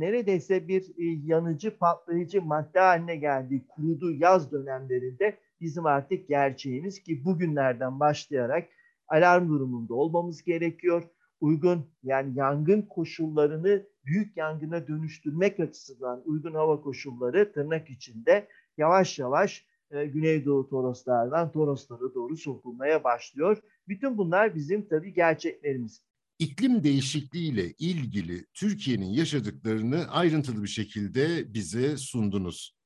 neredeyse 0.00 0.68
bir 0.68 0.92
yanıcı 1.24 1.78
patlayıcı 1.78 2.42
madde 2.42 2.80
haline 2.80 3.16
geldiği 3.16 3.66
kuruduğu 3.68 4.12
yaz 4.12 4.52
dönemlerinde 4.52 5.38
bizim 5.60 5.86
artık 5.86 6.28
gerçeğimiz 6.28 7.02
ki 7.02 7.24
bugünlerden 7.24 8.00
başlayarak 8.00 8.68
alarm 9.08 9.48
durumunda 9.48 9.94
olmamız 9.94 10.42
gerekiyor. 10.42 11.02
Uygun 11.40 11.90
yani 12.02 12.38
yangın 12.38 12.82
koşullarını 12.82 13.86
büyük 14.04 14.36
yangına 14.36 14.88
dönüştürmek 14.88 15.60
açısından 15.60 16.22
uygun 16.24 16.54
hava 16.54 16.80
koşulları 16.80 17.52
tırnak 17.52 17.90
içinde 17.90 18.48
yavaş 18.78 19.18
yavaş 19.18 19.66
e, 19.90 20.06
Güneydoğu 20.06 20.68
Toroslardan 20.68 21.52
Toroslara 21.52 22.14
doğru 22.14 22.36
sokulmaya 22.36 23.04
başlıyor. 23.04 23.62
Bütün 23.88 24.18
bunlar 24.18 24.54
bizim 24.54 24.88
tabii 24.88 25.14
gerçeklerimiz. 25.14 26.02
İklim 26.38 26.84
değişikliğiyle 26.84 27.72
ilgili 27.78 28.46
Türkiye'nin 28.54 29.12
yaşadıklarını 29.12 30.06
ayrıntılı 30.08 30.62
bir 30.62 30.68
şekilde 30.68 31.54
bize 31.54 31.96
sundunuz. 31.96 32.76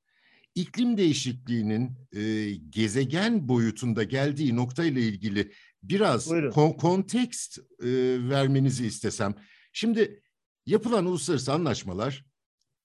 İklim 0.55 0.97
değişikliğinin 0.97 1.91
e, 2.13 2.51
gezegen 2.71 3.49
boyutunda 3.49 4.03
geldiği 4.03 4.57
noktayla 4.57 5.01
ilgili 5.01 5.53
biraz 5.83 6.29
kon- 6.29 6.77
kontekst 6.77 7.59
e, 7.59 7.89
vermenizi 8.31 8.87
istesem. 8.87 9.35
Şimdi 9.73 10.23
yapılan 10.67 11.07
uluslararası 11.07 11.53
anlaşmalar 11.53 12.25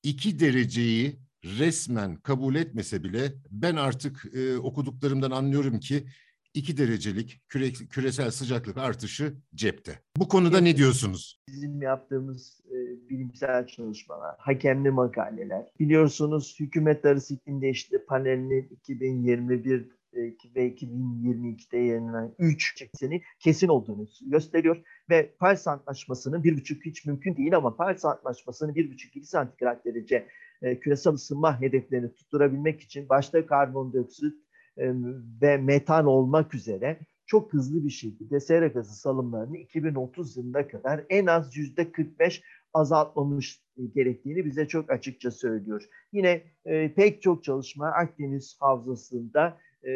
iki 0.03 0.39
dereceyi 0.39 1.19
resmen 1.59 2.15
kabul 2.15 2.55
etmese 2.55 3.03
bile 3.03 3.33
ben 3.51 3.75
artık 3.75 4.25
e, 4.35 4.57
okuduklarımdan 4.57 5.31
anlıyorum 5.31 5.79
ki 5.79 6.05
iki 6.53 6.77
derecelik 6.77 7.41
küre, 7.49 7.71
küresel 7.71 8.31
sıcaklık 8.31 8.77
artışı 8.77 9.33
cepte. 9.55 9.99
Bu 10.17 10.27
konuda 10.27 10.59
ne 10.59 10.77
diyorsunuz? 10.77 11.41
Bizim 11.47 11.81
yaptığımız 11.81 12.61
e, 12.65 13.09
bilimsel 13.09 13.67
çalışmalar, 13.67 14.35
hakemli 14.37 14.91
makaleler. 14.91 15.65
Biliyorsunuz 15.79 16.55
hükümet 16.59 17.05
arası 17.05 17.33
iklim 17.33 17.61
değişikliği 17.61 18.05
panelinin 18.05 18.69
2021 18.69 19.89
ve 20.15 20.69
2022'de 20.69 21.77
yayınlanan 21.77 22.36
3 22.39 22.75
çekisinin 22.75 23.22
kesin 23.39 23.67
olduğunu 23.67 24.07
gösteriyor. 24.22 24.84
Ve 25.10 25.36
Paris 25.39 25.67
Antlaşması'nın 25.67 26.43
bir 26.43 26.57
buçuk 26.57 26.86
hiç 26.86 27.05
mümkün 27.05 27.36
değil 27.38 27.55
ama 27.55 27.75
Paris 27.75 28.05
Antlaşması'nın 28.05 28.75
bir 28.75 28.91
buçuk 28.91 29.15
iki 29.15 29.27
santigrat 29.27 29.86
derece 29.86 30.27
e, 30.62 30.79
küresel 30.79 31.13
ısınma 31.13 31.62
hedeflerini 31.62 32.13
tutturabilmek 32.13 32.81
için 32.81 33.10
başta 33.10 33.45
karbondioksit 33.45 34.34
e, 34.77 34.93
ve 35.41 35.57
metan 35.57 36.05
olmak 36.05 36.55
üzere 36.55 37.00
çok 37.25 37.53
hızlı 37.53 37.86
bir 37.86 37.89
şekilde 37.89 38.39
sera 38.39 38.67
gazı 38.67 38.95
salımlarını 38.95 39.57
2030 39.57 40.38
yılına 40.38 40.67
kadar 40.67 41.03
en 41.10 41.25
az 41.25 41.57
yüzde 41.57 41.91
45 41.91 42.43
azaltmamış 42.74 43.62
gerektiğini 43.95 44.45
bize 44.45 44.67
çok 44.67 44.91
açıkça 44.91 45.31
söylüyor. 45.31 45.89
Yine 46.12 46.43
e, 46.65 46.93
pek 46.93 47.22
çok 47.22 47.43
çalışma 47.43 47.88
Akdeniz 47.88 48.57
havzasında 48.60 49.57
e, 49.85 49.91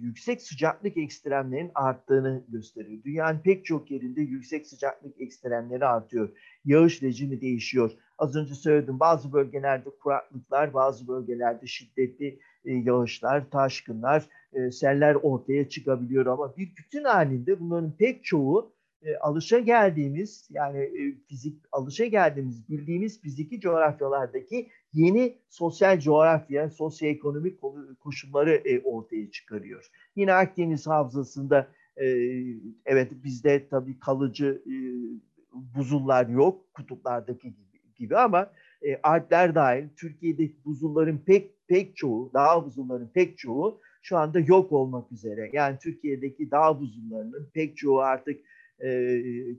yüksek 0.00 0.42
sıcaklık 0.42 0.96
ekstremlerinin 0.96 1.70
arttığını 1.74 2.44
gösteriyor. 2.48 3.04
Dünyanın 3.04 3.38
pek 3.38 3.64
çok 3.64 3.90
yerinde 3.90 4.20
yüksek 4.20 4.66
sıcaklık 4.66 5.20
ekstremleri 5.20 5.86
artıyor. 5.86 6.28
Yağış 6.64 7.02
rejimi 7.02 7.40
değişiyor. 7.40 7.90
Az 8.18 8.36
önce 8.36 8.54
söyledim 8.54 9.00
bazı 9.00 9.32
bölgelerde 9.32 9.90
kuraklıklar, 10.02 10.74
bazı 10.74 11.08
bölgelerde 11.08 11.66
şiddetli 11.66 12.38
e, 12.64 12.74
yağışlar, 12.74 13.50
taşkınlar, 13.50 14.28
e, 14.52 14.70
seller 14.70 15.14
ortaya 15.14 15.68
çıkabiliyor 15.68 16.26
ama 16.26 16.56
bir 16.56 16.72
bütün 16.76 17.04
halinde 17.04 17.60
bunların 17.60 17.96
pek 17.96 18.24
çoğu 18.24 18.74
e, 19.02 19.16
alışa 19.16 19.58
geldiğimiz 19.58 20.48
yani 20.50 20.78
e, 20.78 21.14
fizik 21.28 21.62
alışa 21.72 22.06
geldiğimiz 22.06 22.68
bildiğimiz 22.68 23.20
fiziki 23.20 23.60
coğrafyalardaki 23.60 24.68
yeni 24.94 25.38
sosyal 25.48 26.00
coğrafya, 26.00 26.70
sosyoekonomik 26.70 27.60
koşulları 28.00 28.54
e, 28.54 28.80
ortaya 28.80 29.30
çıkarıyor. 29.30 29.90
Yine 30.16 30.32
Akdeniz 30.32 30.86
Havzası'nda 30.86 31.68
e, 31.96 32.06
evet 32.86 33.12
bizde 33.24 33.68
tabii 33.68 33.98
kalıcı 33.98 34.62
e, 34.66 34.74
buzullar 35.52 36.28
yok 36.28 36.74
kutuplardaki 36.74 37.54
gibi, 37.96 38.16
ama 38.16 38.50
e, 38.82 38.96
Alpler 39.02 39.54
dahil 39.54 39.88
Türkiye'deki 39.96 40.64
buzulların 40.64 41.18
pek 41.18 41.50
pek 41.68 41.96
çoğu, 41.96 42.30
dağ 42.34 42.64
buzulların 42.64 43.08
pek 43.14 43.38
çoğu 43.38 43.80
şu 44.02 44.16
anda 44.16 44.40
yok 44.40 44.72
olmak 44.72 45.12
üzere. 45.12 45.50
Yani 45.52 45.78
Türkiye'deki 45.82 46.50
dağ 46.50 46.80
buzullarının 46.80 47.50
pek 47.54 47.76
çoğu 47.76 48.00
artık 48.00 48.40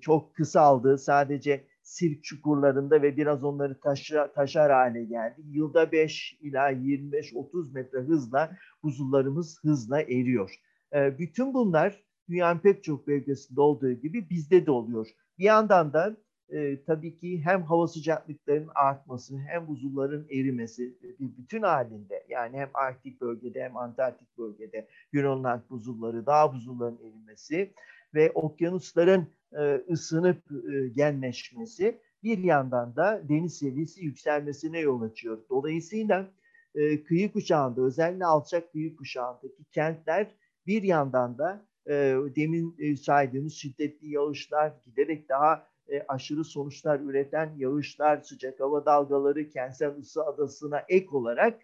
çok 0.01 0.35
kısaldı. 0.35 0.97
Sadece 0.97 1.63
sirk 1.85 2.23
çukurlarında 2.23 3.01
ve 3.01 3.17
biraz 3.17 3.43
onları 3.43 3.79
taşa, 3.79 4.31
taşar 4.33 4.71
hale 4.71 5.03
geldi. 5.03 5.41
Yılda 5.51 5.91
5 5.91 6.37
ila 6.41 6.71
25-30 6.71 7.73
metre 7.73 7.99
hızla 7.99 8.57
buzullarımız 8.83 9.59
hızla 9.63 10.01
eriyor. 10.01 10.55
E, 10.93 11.19
bütün 11.19 11.53
bunlar 11.53 12.03
dünyanın 12.29 12.59
pek 12.59 12.83
çok 12.83 13.07
bölgesinde 13.07 13.61
olduğu 13.61 13.91
gibi 13.91 14.29
bizde 14.29 14.65
de 14.65 14.71
oluyor. 14.71 15.07
Bir 15.37 15.43
yandan 15.43 15.93
da 15.93 16.17
e, 16.49 16.83
tabii 16.83 17.17
ki 17.17 17.41
hem 17.45 17.63
hava 17.63 17.87
sıcaklıklarının 17.87 18.71
artması 18.75 19.37
hem 19.37 19.67
buzulların 19.67 20.25
erimesi 20.29 20.97
bir 21.19 21.37
bütün 21.37 21.61
halinde 21.61 22.25
yani 22.29 22.57
hem 22.57 22.69
Arktik 22.73 23.21
bölgede 23.21 23.63
hem 23.63 23.77
Antarktik 23.77 24.37
bölgede 24.37 24.87
Grönland 25.13 25.61
buzulları, 25.69 26.25
dağ 26.25 26.53
buzullarının 26.53 26.99
erimesi 26.99 27.73
ve 28.13 28.31
okyanusların 28.31 29.27
e, 29.53 29.81
ısınıp 29.91 30.51
e, 30.51 30.87
genleşmesi 30.87 31.99
bir 32.23 32.37
yandan 32.37 32.95
da 32.95 33.21
deniz 33.29 33.57
seviyesi 33.57 34.05
yükselmesine 34.05 34.79
yol 34.79 35.01
açıyor. 35.01 35.37
Dolayısıyla 35.49 36.31
e, 36.75 37.03
kıyı 37.03 37.31
kuşağında 37.31 37.81
özellikle 37.81 38.25
alçak 38.25 38.71
kıyı 38.71 38.95
kuşağındaki 38.95 39.63
kentler 39.71 40.27
bir 40.67 40.83
yandan 40.83 41.37
da 41.37 41.65
e, 41.87 41.93
demin 42.35 42.75
e, 42.79 42.95
saydığımız 42.95 43.53
şiddetli 43.53 44.09
yağışlar 44.09 44.73
giderek 44.85 45.29
daha 45.29 45.67
aşırı 46.07 46.43
sonuçlar 46.43 46.99
üreten 46.99 47.53
yağışlar, 47.57 48.21
sıcak 48.21 48.59
hava 48.59 48.85
dalgaları, 48.85 49.49
kentsel 49.49 49.97
ısı 49.97 50.25
adasına 50.25 50.83
ek 50.89 51.07
olarak 51.11 51.59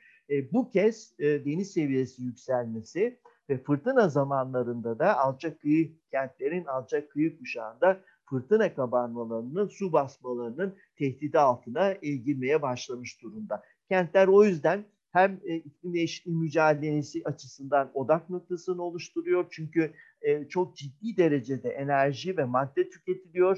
bu 0.52 0.70
kez 0.70 1.14
deniz 1.20 1.72
seviyesi 1.72 2.24
yükselmesi 2.24 3.20
ve 3.50 3.64
fırtına 3.64 4.10
zamanlarında 4.10 5.00
da 5.00 5.18
alçak 5.18 5.62
kıyı 5.62 5.92
kentlerin 6.12 6.66
alçak 6.66 7.12
kıyı 7.12 7.38
kuşağında 7.38 8.00
fırtına 8.32 8.74
kabarmalarının, 8.74 9.68
su 9.68 9.94
basmalarının 9.94 10.76
tehdidi 10.96 11.40
altına 11.40 11.92
e, 12.02 12.12
girmeye 12.12 12.62
başlamış 12.62 13.22
durumda. 13.22 13.64
Kentler 13.90 14.28
o 14.28 14.44
yüzden 14.44 14.86
hem 15.12 15.40
e, 15.44 15.56
iklim 15.56 15.94
değişikliği 15.94 16.36
mücadelesi 16.36 17.22
açısından 17.26 17.92
odak 17.94 18.30
noktasını 18.30 18.84
oluşturuyor. 18.84 19.46
Çünkü 19.52 19.94
e, 20.22 20.48
çok 20.48 20.78
ciddi 20.78 21.18
derecede 21.18 21.70
enerji 21.70 22.38
ve 22.38 22.44
madde 22.44 22.90
tüketiliyor. 22.90 23.58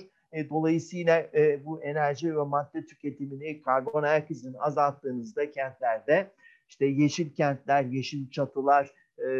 Dolayısıyla 0.50 1.30
bu 1.66 1.84
enerji 1.84 2.38
ve 2.38 2.44
madde 2.44 2.86
tüketimini 2.86 3.62
karbon 3.62 4.04
ayak 4.04 4.32
izini 4.32 4.60
azalttığınızda 4.60 5.52
kentlerde 5.52 6.32
işte 6.70 6.86
yeşil 6.86 7.30
kentler, 7.34 7.84
yeşil 7.84 8.30
çatılar 8.30 8.92
e, 9.18 9.32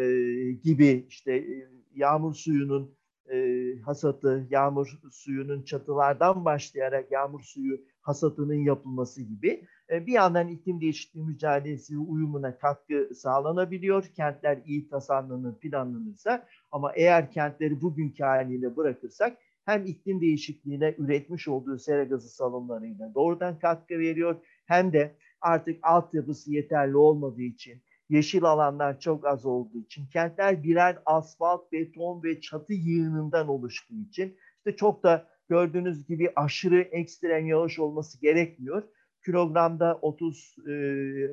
gibi 0.64 1.06
işte 1.08 1.32
e, 1.32 1.68
yağmur 1.94 2.34
suyunun 2.34 2.94
e, 3.32 3.36
hasatı, 3.84 4.46
yağmur 4.50 4.98
suyunun 5.12 5.62
çatılardan 5.62 6.44
başlayarak 6.44 7.12
yağmur 7.12 7.40
suyu 7.40 7.80
hasatının 8.00 8.64
yapılması 8.64 9.22
gibi 9.22 9.66
e, 9.90 10.06
bir 10.06 10.12
yandan 10.12 10.48
iklim 10.48 10.80
değişikliği 10.80 11.22
mücadelesi 11.22 11.98
uyumuna 11.98 12.58
katkı 12.58 13.10
sağlanabiliyor. 13.14 14.04
Kentler 14.16 14.58
iyi 14.66 14.88
tasarlanır, 14.88 15.58
planlanırsa 15.58 16.46
ama 16.72 16.92
eğer 16.92 17.30
kentleri 17.30 17.82
bugünkü 17.82 18.24
haliyle 18.24 18.76
bırakırsak 18.76 19.36
hem 19.64 19.86
iklim 19.86 20.20
değişikliğine 20.20 20.94
üretmiş 20.98 21.48
olduğu 21.48 21.78
sera 21.78 22.04
gazı 22.04 22.28
salımlarıyla 22.28 23.14
doğrudan 23.14 23.58
katkı 23.58 23.98
veriyor 23.98 24.36
hem 24.66 24.92
de 24.92 25.14
artık 25.40 25.78
altyapısı 25.82 26.52
yeterli 26.52 26.96
olmadığı 26.96 27.42
için 27.42 27.82
yeşil 28.14 28.44
alanlar 28.44 29.00
çok 29.00 29.26
az 29.26 29.46
olduğu 29.46 29.78
için 29.78 30.06
kentler 30.06 30.62
birer 30.62 30.98
asfalt, 31.06 31.72
beton 31.72 32.22
ve 32.22 32.40
çatı 32.40 32.72
yığınından 32.72 33.48
oluştuğu 33.48 34.00
için 34.10 34.36
işte 34.58 34.76
çok 34.76 35.02
da 35.02 35.26
gördüğünüz 35.48 36.06
gibi 36.06 36.32
aşırı 36.36 36.80
ekstrem 36.80 37.46
yağış 37.46 37.78
olması 37.78 38.20
gerekmiyor. 38.20 38.82
Kilogramda 39.24 39.98
30 40.02 40.56
e, 40.58 40.70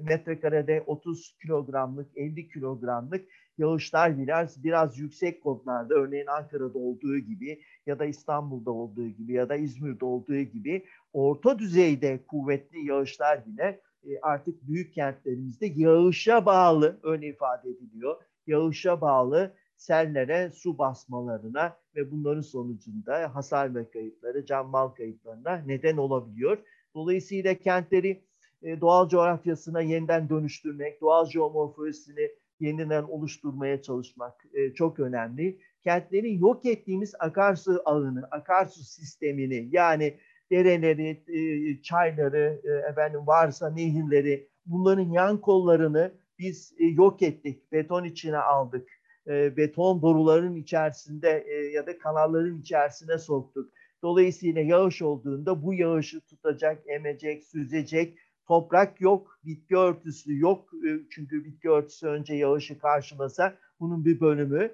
metrekarede 0.01 0.83
30 0.85 1.37
kilogramlık 1.41 2.17
50 2.17 2.49
kilogramlık 2.49 3.25
yağışlar 3.57 4.17
biraz 4.17 4.63
biraz 4.63 4.97
yüksek 4.97 5.43
kodlarda 5.43 5.93
örneğin 5.93 6.27
Ankara'da 6.27 6.79
olduğu 6.79 7.17
gibi 7.17 7.61
ya 7.85 7.99
da 7.99 8.05
İstanbul'da 8.05 8.71
olduğu 8.71 9.07
gibi 9.07 9.33
ya 9.33 9.49
da 9.49 9.55
İzmir'de 9.55 10.05
olduğu 10.05 10.41
gibi 10.41 10.85
orta 11.13 11.59
düzeyde 11.59 12.19
kuvvetli 12.27 12.85
yağışlar 12.85 13.45
bile 13.45 13.81
artık 14.21 14.67
büyük 14.67 14.93
kentlerimizde 14.93 15.65
yağışa 15.75 16.45
bağlı 16.45 16.99
öyle 17.03 17.27
ifade 17.27 17.69
ediliyor. 17.69 18.15
Yağışa 18.47 19.01
bağlı 19.01 19.53
sellere, 19.77 20.51
su 20.53 20.77
basmalarına 20.77 21.77
ve 21.95 22.11
bunların 22.11 22.41
sonucunda 22.41 23.35
hasar 23.35 23.75
ve 23.75 23.91
kayıpları, 23.91 24.45
can 24.45 24.67
mal 24.67 24.89
kayıplarına 24.89 25.63
neden 25.65 25.97
olabiliyor. 25.97 26.57
Dolayısıyla 26.95 27.55
kentleri 27.55 28.23
e, 28.63 28.81
doğal 28.81 29.09
coğrafyasına 29.09 29.81
yeniden 29.81 30.29
dönüştürmek, 30.29 31.01
doğal 31.01 31.25
jeomorfolojisini 31.25 32.31
yeniden 32.59 33.03
oluşturmaya 33.03 33.81
çalışmak 33.81 34.45
e, 34.53 34.73
çok 34.73 34.99
önemli. 34.99 35.59
Kentlerin 35.83 36.39
yok 36.39 36.65
ettiğimiz 36.65 37.13
akarsu 37.19 37.81
ağını, 37.85 38.27
akarsu 38.31 38.83
sistemini 38.83 39.69
yani 39.71 40.17
dereleri, 40.51 41.23
e, 41.27 41.81
çayları, 41.81 42.61
e, 42.63 42.89
efendim 42.89 43.27
varsa 43.27 43.69
nehirleri, 43.69 44.47
bunların 44.65 45.09
yan 45.11 45.41
kollarını 45.41 46.11
biz 46.39 46.73
e, 46.79 46.85
yok 46.85 47.21
ettik, 47.21 47.71
beton 47.71 48.03
içine 48.03 48.37
aldık. 48.37 48.89
E, 49.27 49.57
beton 49.57 50.01
boruların 50.01 50.55
içerisinde 50.55 51.45
ya 51.73 51.87
da 51.87 51.97
kanalların 51.97 52.59
içerisine 52.59 53.17
soktuk. 53.17 53.73
Dolayısıyla 54.03 54.61
yağış 54.61 55.01
olduğunda 55.01 55.63
bu 55.63 55.73
yağışı 55.73 56.21
tutacak, 56.21 56.83
emecek, 56.87 57.43
süzecek 57.43 58.17
toprak 58.47 59.01
yok, 59.01 59.39
bitki 59.45 59.77
örtüsü 59.77 60.39
yok. 60.39 60.71
Çünkü 61.09 61.45
bitki 61.45 61.69
örtüsü 61.69 62.07
önce 62.07 62.33
yağışı 62.33 62.79
karşılasa 62.79 63.55
bunun 63.79 64.05
bir 64.05 64.19
bölümü 64.19 64.71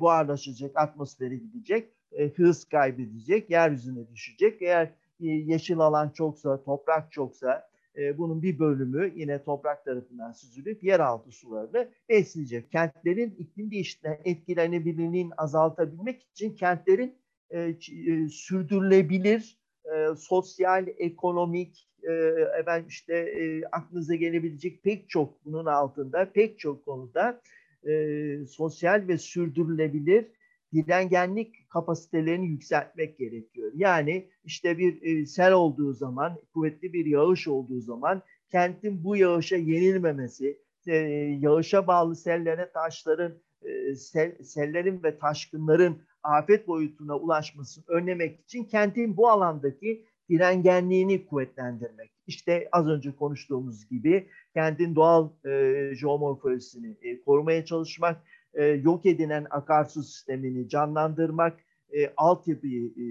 buharlaşacak, 0.00 0.70
atmosfere 0.74 1.36
gidecek, 1.36 1.88
hız 2.36 2.64
kaybedecek, 2.64 3.50
yeryüzüne 3.50 4.08
düşecek. 4.08 4.62
Eğer 4.62 4.90
yeşil 5.20 5.78
alan 5.78 6.10
çoksa, 6.10 6.62
toprak 6.64 7.12
çoksa 7.12 7.68
e, 7.96 8.18
bunun 8.18 8.42
bir 8.42 8.58
bölümü 8.58 9.12
yine 9.16 9.44
toprak 9.44 9.84
tarafından 9.84 10.32
süzülüp 10.32 10.84
yeraltı 10.84 11.30
sularını 11.30 11.88
besleyecek. 12.08 12.72
Kentlerin 12.72 13.36
iklim 13.38 13.70
değişikliğine 13.70 14.20
etkilenebilirliğini 14.24 15.34
azaltabilmek 15.36 16.22
için 16.22 16.54
kentlerin 16.54 17.14
e, 17.50 17.60
e, 17.60 18.28
sürdürülebilir 18.28 19.58
e, 19.84 20.14
sosyal, 20.16 20.86
ekonomik, 20.98 21.88
e, 22.02 22.12
efendim 22.60 22.88
işte 22.88 23.14
e, 23.14 23.64
aklınıza 23.72 24.14
gelebilecek 24.14 24.82
pek 24.82 25.08
çok 25.08 25.44
bunun 25.44 25.66
altında 25.66 26.32
pek 26.32 26.58
çok 26.58 26.84
konuda 26.84 27.40
e, 27.88 28.46
sosyal 28.46 29.08
ve 29.08 29.18
sürdürülebilir 29.18 30.26
direngenlik 30.72 31.68
kapasitelerini 31.68 32.46
yükseltmek 32.46 33.18
gerekiyor. 33.18 33.72
Yani 33.74 34.28
işte 34.44 34.78
bir 34.78 35.02
e, 35.02 35.26
sel 35.26 35.52
olduğu 35.52 35.92
zaman, 35.92 36.38
kuvvetli 36.54 36.92
bir 36.92 37.06
yağış 37.06 37.48
olduğu 37.48 37.80
zaman 37.80 38.22
kentin 38.50 39.04
bu 39.04 39.16
yağışa 39.16 39.56
yenilmemesi, 39.56 40.58
e, 40.86 40.96
yağışa 41.40 41.86
bağlı 41.86 42.16
sellere, 42.16 42.70
taşların, 42.72 43.32
e, 43.62 43.94
sel, 43.94 44.42
sellerin 44.42 45.02
ve 45.02 45.18
taşkınların 45.18 46.02
afet 46.22 46.68
boyutuna 46.68 47.18
ulaşmasını 47.18 47.84
önlemek 47.88 48.40
için 48.40 48.64
kentin 48.64 49.16
bu 49.16 49.28
alandaki 49.28 50.06
direngenliğini 50.28 51.26
kuvvetlendirmek. 51.26 52.10
İşte 52.26 52.68
az 52.72 52.88
önce 52.88 53.16
konuştuğumuz 53.16 53.88
gibi 53.88 54.28
kentin 54.54 54.94
doğal 54.94 55.28
e, 55.46 55.90
jeomorfolojisini 55.94 56.96
e, 57.02 57.22
korumaya 57.22 57.64
çalışmak, 57.64 58.22
e, 58.56 58.64
yok 58.64 59.06
edilen 59.06 59.46
akarsu 59.50 60.02
sistemini 60.02 60.68
canlandırmak, 60.68 61.60
e, 61.92 62.12
altyapıyı 62.16 62.86
e, 62.86 63.06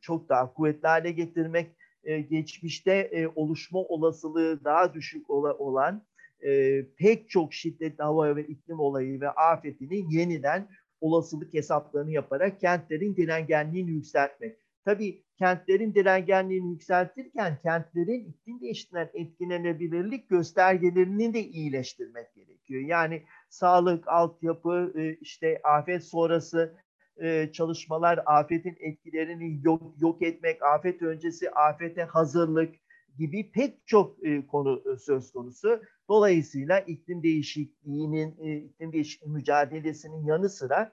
çok 0.00 0.28
daha 0.28 0.52
kuvvetli 0.52 0.88
hale 0.88 1.10
getirmek, 1.10 1.70
e, 2.04 2.20
geçmişte 2.20 2.92
e, 2.92 3.26
oluşma 3.26 3.78
olasılığı 3.78 4.64
daha 4.64 4.94
düşük 4.94 5.30
ola, 5.30 5.54
olan 5.54 6.02
e, 6.44 6.82
pek 6.96 7.30
çok 7.30 7.54
şiddetli 7.54 8.02
hava 8.02 8.36
ve 8.36 8.46
iklim 8.46 8.80
olayı 8.80 9.20
ve 9.20 9.30
afetini 9.30 10.14
yeniden 10.16 10.68
olasılık 11.00 11.54
hesaplarını 11.54 12.10
yaparak 12.10 12.60
kentlerin 12.60 13.16
direngenliğini 13.16 13.90
yükseltmek. 13.90 14.56
Tabii 14.84 15.24
kentlerin 15.38 15.94
direngenliğini 15.94 16.70
yükseltirken 16.70 17.58
kentlerin 17.62 18.24
iklim 18.24 18.60
değişikliğinden 18.60 19.10
etkilenebilirlik 19.14 20.28
göstergelerini 20.28 21.34
de 21.34 21.40
iyileştirmek 21.44 22.34
gerekiyor. 22.34 22.80
Yani 22.80 23.22
sağlık, 23.48 24.08
altyapı, 24.08 24.92
e, 24.96 25.16
işte 25.20 25.60
afet 25.64 26.04
sonrası 26.04 26.76
e, 27.16 27.52
çalışmalar, 27.52 28.20
afetin 28.26 28.76
etkilerini 28.80 29.60
yok, 29.64 29.82
yok 30.00 30.22
etmek, 30.22 30.62
afet 30.62 31.02
öncesi 31.02 31.50
afete 31.50 32.02
hazırlık 32.02 32.74
gibi 33.18 33.52
pek 33.52 33.86
çok 33.86 34.26
e, 34.26 34.46
konu 34.46 34.98
söz 34.98 35.32
konusu. 35.32 35.82
Dolayısıyla 36.08 36.80
iklim 36.80 37.22
değişikliğinin, 37.22 38.30
iklim 38.68 38.92
değişikliği 38.92 39.30
mücadelesinin 39.30 40.24
yanı 40.24 40.48
sıra 40.48 40.92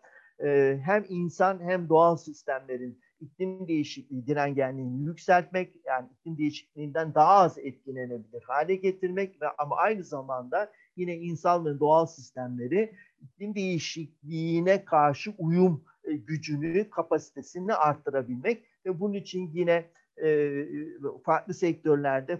hem 0.84 1.06
insan 1.10 1.60
hem 1.60 1.90
doğal 1.90 2.18
sistemlerin 2.18 3.02
iklim 3.22 3.68
değişikliği 3.68 4.28
direngenliğini 4.28 5.06
yükseltmek, 5.06 5.76
yani 5.86 6.08
iklim 6.12 6.38
değişikliğinden 6.38 7.14
daha 7.14 7.34
az 7.34 7.58
etkilenebilir 7.58 8.44
hale 8.48 8.76
getirmek 8.76 9.42
ve 9.42 9.46
ama 9.58 9.76
aynı 9.76 10.04
zamanda 10.04 10.72
yine 10.96 11.18
insan 11.18 11.66
ve 11.66 11.80
doğal 11.80 12.06
sistemleri 12.06 12.96
iklim 13.22 13.56
değişikliğine 13.56 14.86
karşı 14.86 15.34
uyum 15.38 15.84
gücünü, 16.04 16.90
kapasitesini 16.90 17.74
arttırabilmek 17.74 18.66
ve 18.86 19.00
bunun 19.00 19.14
için 19.14 19.52
yine 19.54 19.86
farklı 21.26 21.54
sektörlerde, 21.54 22.38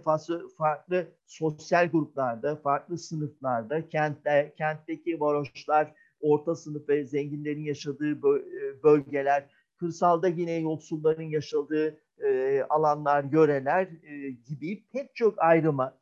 farklı 0.58 1.08
sosyal 1.26 1.88
gruplarda, 1.88 2.56
farklı 2.56 2.98
sınıflarda, 2.98 3.88
kentte, 3.88 4.54
kentteki 4.56 5.20
varoşlar, 5.20 5.94
orta 6.20 6.54
sınıf 6.54 6.88
ve 6.88 7.06
zenginlerin 7.06 7.64
yaşadığı 7.64 8.22
bölgeler, 8.82 9.48
kırsalda 9.80 10.28
yine 10.28 10.52
yoksulların 10.52 11.22
yaşadığı 11.22 12.00
alanlar, 12.68 13.24
yöreler 13.24 13.88
gibi 14.46 14.84
pek 14.92 15.16
çok 15.16 15.38
ayrıma, 15.38 15.98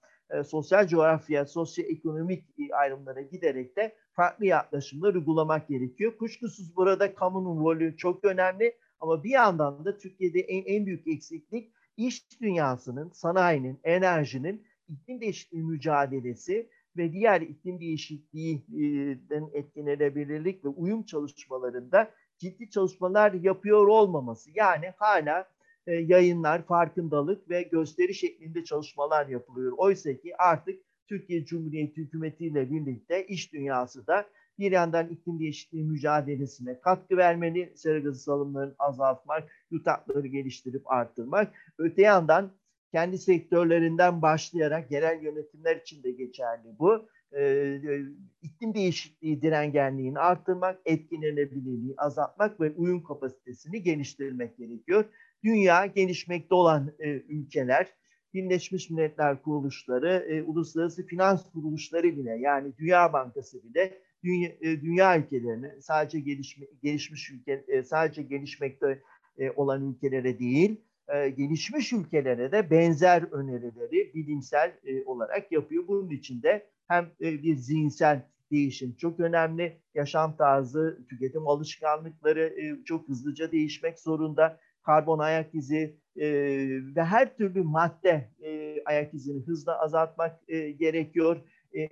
sosyal 0.46 0.86
coğrafya, 0.86 1.46
sosyoekonomik 1.46 2.44
ayrımlara 2.72 3.20
giderek 3.20 3.76
de 3.76 3.94
farklı 4.12 4.46
yaklaşımlar 4.46 5.14
uygulamak 5.14 5.68
gerekiyor. 5.68 6.18
Kuşkusuz 6.18 6.76
burada 6.76 7.14
kamunun 7.14 7.64
rolü 7.64 7.96
çok 7.96 8.24
önemli 8.24 8.76
ama 9.00 9.24
bir 9.24 9.30
yandan 9.30 9.84
da 9.84 9.98
Türkiye'de 9.98 10.40
en, 10.40 10.64
en 10.64 10.86
büyük 10.86 11.06
eksiklik 11.06 11.72
iş 11.96 12.40
dünyasının, 12.40 13.10
sanayinin, 13.10 13.80
enerjinin 13.84 14.66
iklim 14.88 15.20
değişikliği 15.20 15.62
mücadelesi 15.62 16.70
ve 16.96 17.12
diğer 17.12 17.40
iklim 17.40 17.80
değişikliğinden 17.80 19.50
etkilenebilirlik 19.52 20.64
ve 20.64 20.68
uyum 20.68 21.02
çalışmalarında 21.02 22.10
ciddi 22.38 22.70
çalışmalar 22.70 23.32
yapıyor 23.32 23.86
olmaması. 23.86 24.50
Yani 24.54 24.92
hala 24.96 25.48
e, 25.86 25.94
yayınlar, 25.94 26.66
farkındalık 26.66 27.50
ve 27.50 27.62
gösteri 27.62 28.14
şeklinde 28.14 28.64
çalışmalar 28.64 29.26
yapılıyor. 29.26 29.72
Oysa 29.76 30.16
ki 30.16 30.36
artık 30.38 30.80
Türkiye 31.08 31.44
Cumhuriyeti 31.44 31.96
Hükümeti 31.96 32.46
ile 32.46 32.70
birlikte 32.70 33.26
iş 33.26 33.52
dünyası 33.52 34.06
da 34.06 34.26
bir 34.58 34.72
yandan 34.72 35.08
iklim 35.08 35.40
değişikliği 35.40 35.84
mücadelesine 35.84 36.80
katkı 36.80 37.16
vermeli, 37.16 37.72
sera 37.74 37.98
gazı 37.98 38.20
salımlarını 38.22 38.74
azaltmak, 38.78 39.50
yutakları 39.70 40.26
geliştirip 40.26 40.90
arttırmak. 40.90 41.54
Öte 41.78 42.02
yandan 42.02 42.52
kendi 42.92 43.18
sektörlerinden 43.18 44.22
başlayarak 44.22 44.90
genel 44.90 45.22
yönetimler 45.22 45.76
için 45.76 46.02
de 46.02 46.10
geçerli 46.10 46.78
bu. 46.78 47.08
Ee, 47.36 47.80
iklim 48.42 48.74
değişikliği 48.74 49.42
direngenliğini 49.42 50.18
arttırmak, 50.18 50.80
etkilenebilirliği 50.84 51.94
azaltmak 51.96 52.60
ve 52.60 52.70
uyum 52.70 53.02
kapasitesini 53.02 53.82
geliştirmek 53.82 54.56
gerekiyor. 54.58 55.04
Dünya 55.44 55.86
gelişmekte 55.86 56.54
olan 56.54 56.94
e, 56.98 57.08
ülkeler, 57.10 57.94
Birleşmiş 58.34 58.90
Milletler 58.90 59.42
kuruluşları, 59.42 60.26
e, 60.28 60.42
uluslararası 60.42 61.06
finans 61.06 61.50
kuruluşları 61.52 62.16
bile 62.16 62.38
yani 62.40 62.72
Dünya 62.78 63.12
Bankası 63.12 63.62
bile 63.62 63.98
dünya, 64.24 64.48
e, 64.60 64.80
dünya 64.80 65.18
ülkelerine 65.18 65.80
sadece 65.80 66.20
gelişme, 66.20 66.66
gelişmiş 66.82 67.30
ülke 67.30 67.64
e, 67.68 67.82
sadece 67.82 68.22
gelişmekte 68.22 69.02
e, 69.38 69.50
olan 69.50 69.90
ülkelere 69.90 70.38
değil 70.38 70.80
e, 71.08 71.30
gelişmiş 71.30 71.92
ülkelere 71.92 72.52
de 72.52 72.70
benzer 72.70 73.22
önerileri 73.22 74.14
bilimsel 74.14 74.72
e, 74.84 75.04
olarak 75.04 75.52
yapıyor. 75.52 75.88
Bunun 75.88 76.10
için 76.10 76.42
de 76.42 76.66
hem 76.88 77.04
e, 77.20 77.42
bir 77.42 77.56
zihinsel 77.56 78.22
değişim 78.50 78.96
çok 78.96 79.20
önemli. 79.20 79.80
Yaşam 79.94 80.36
tarzı, 80.36 81.06
tüketim 81.10 81.48
alışkanlıkları 81.48 82.54
çok 82.84 83.08
hızlıca 83.08 83.52
değişmek 83.52 83.98
zorunda. 83.98 84.60
Karbon 84.82 85.18
ayak 85.18 85.54
izi 85.54 85.96
ve 86.96 87.04
her 87.04 87.36
türlü 87.36 87.62
madde 87.62 88.28
ayak 88.84 89.14
izini 89.14 89.42
hızla 89.42 89.80
azaltmak 89.80 90.48
gerekiyor 90.78 91.36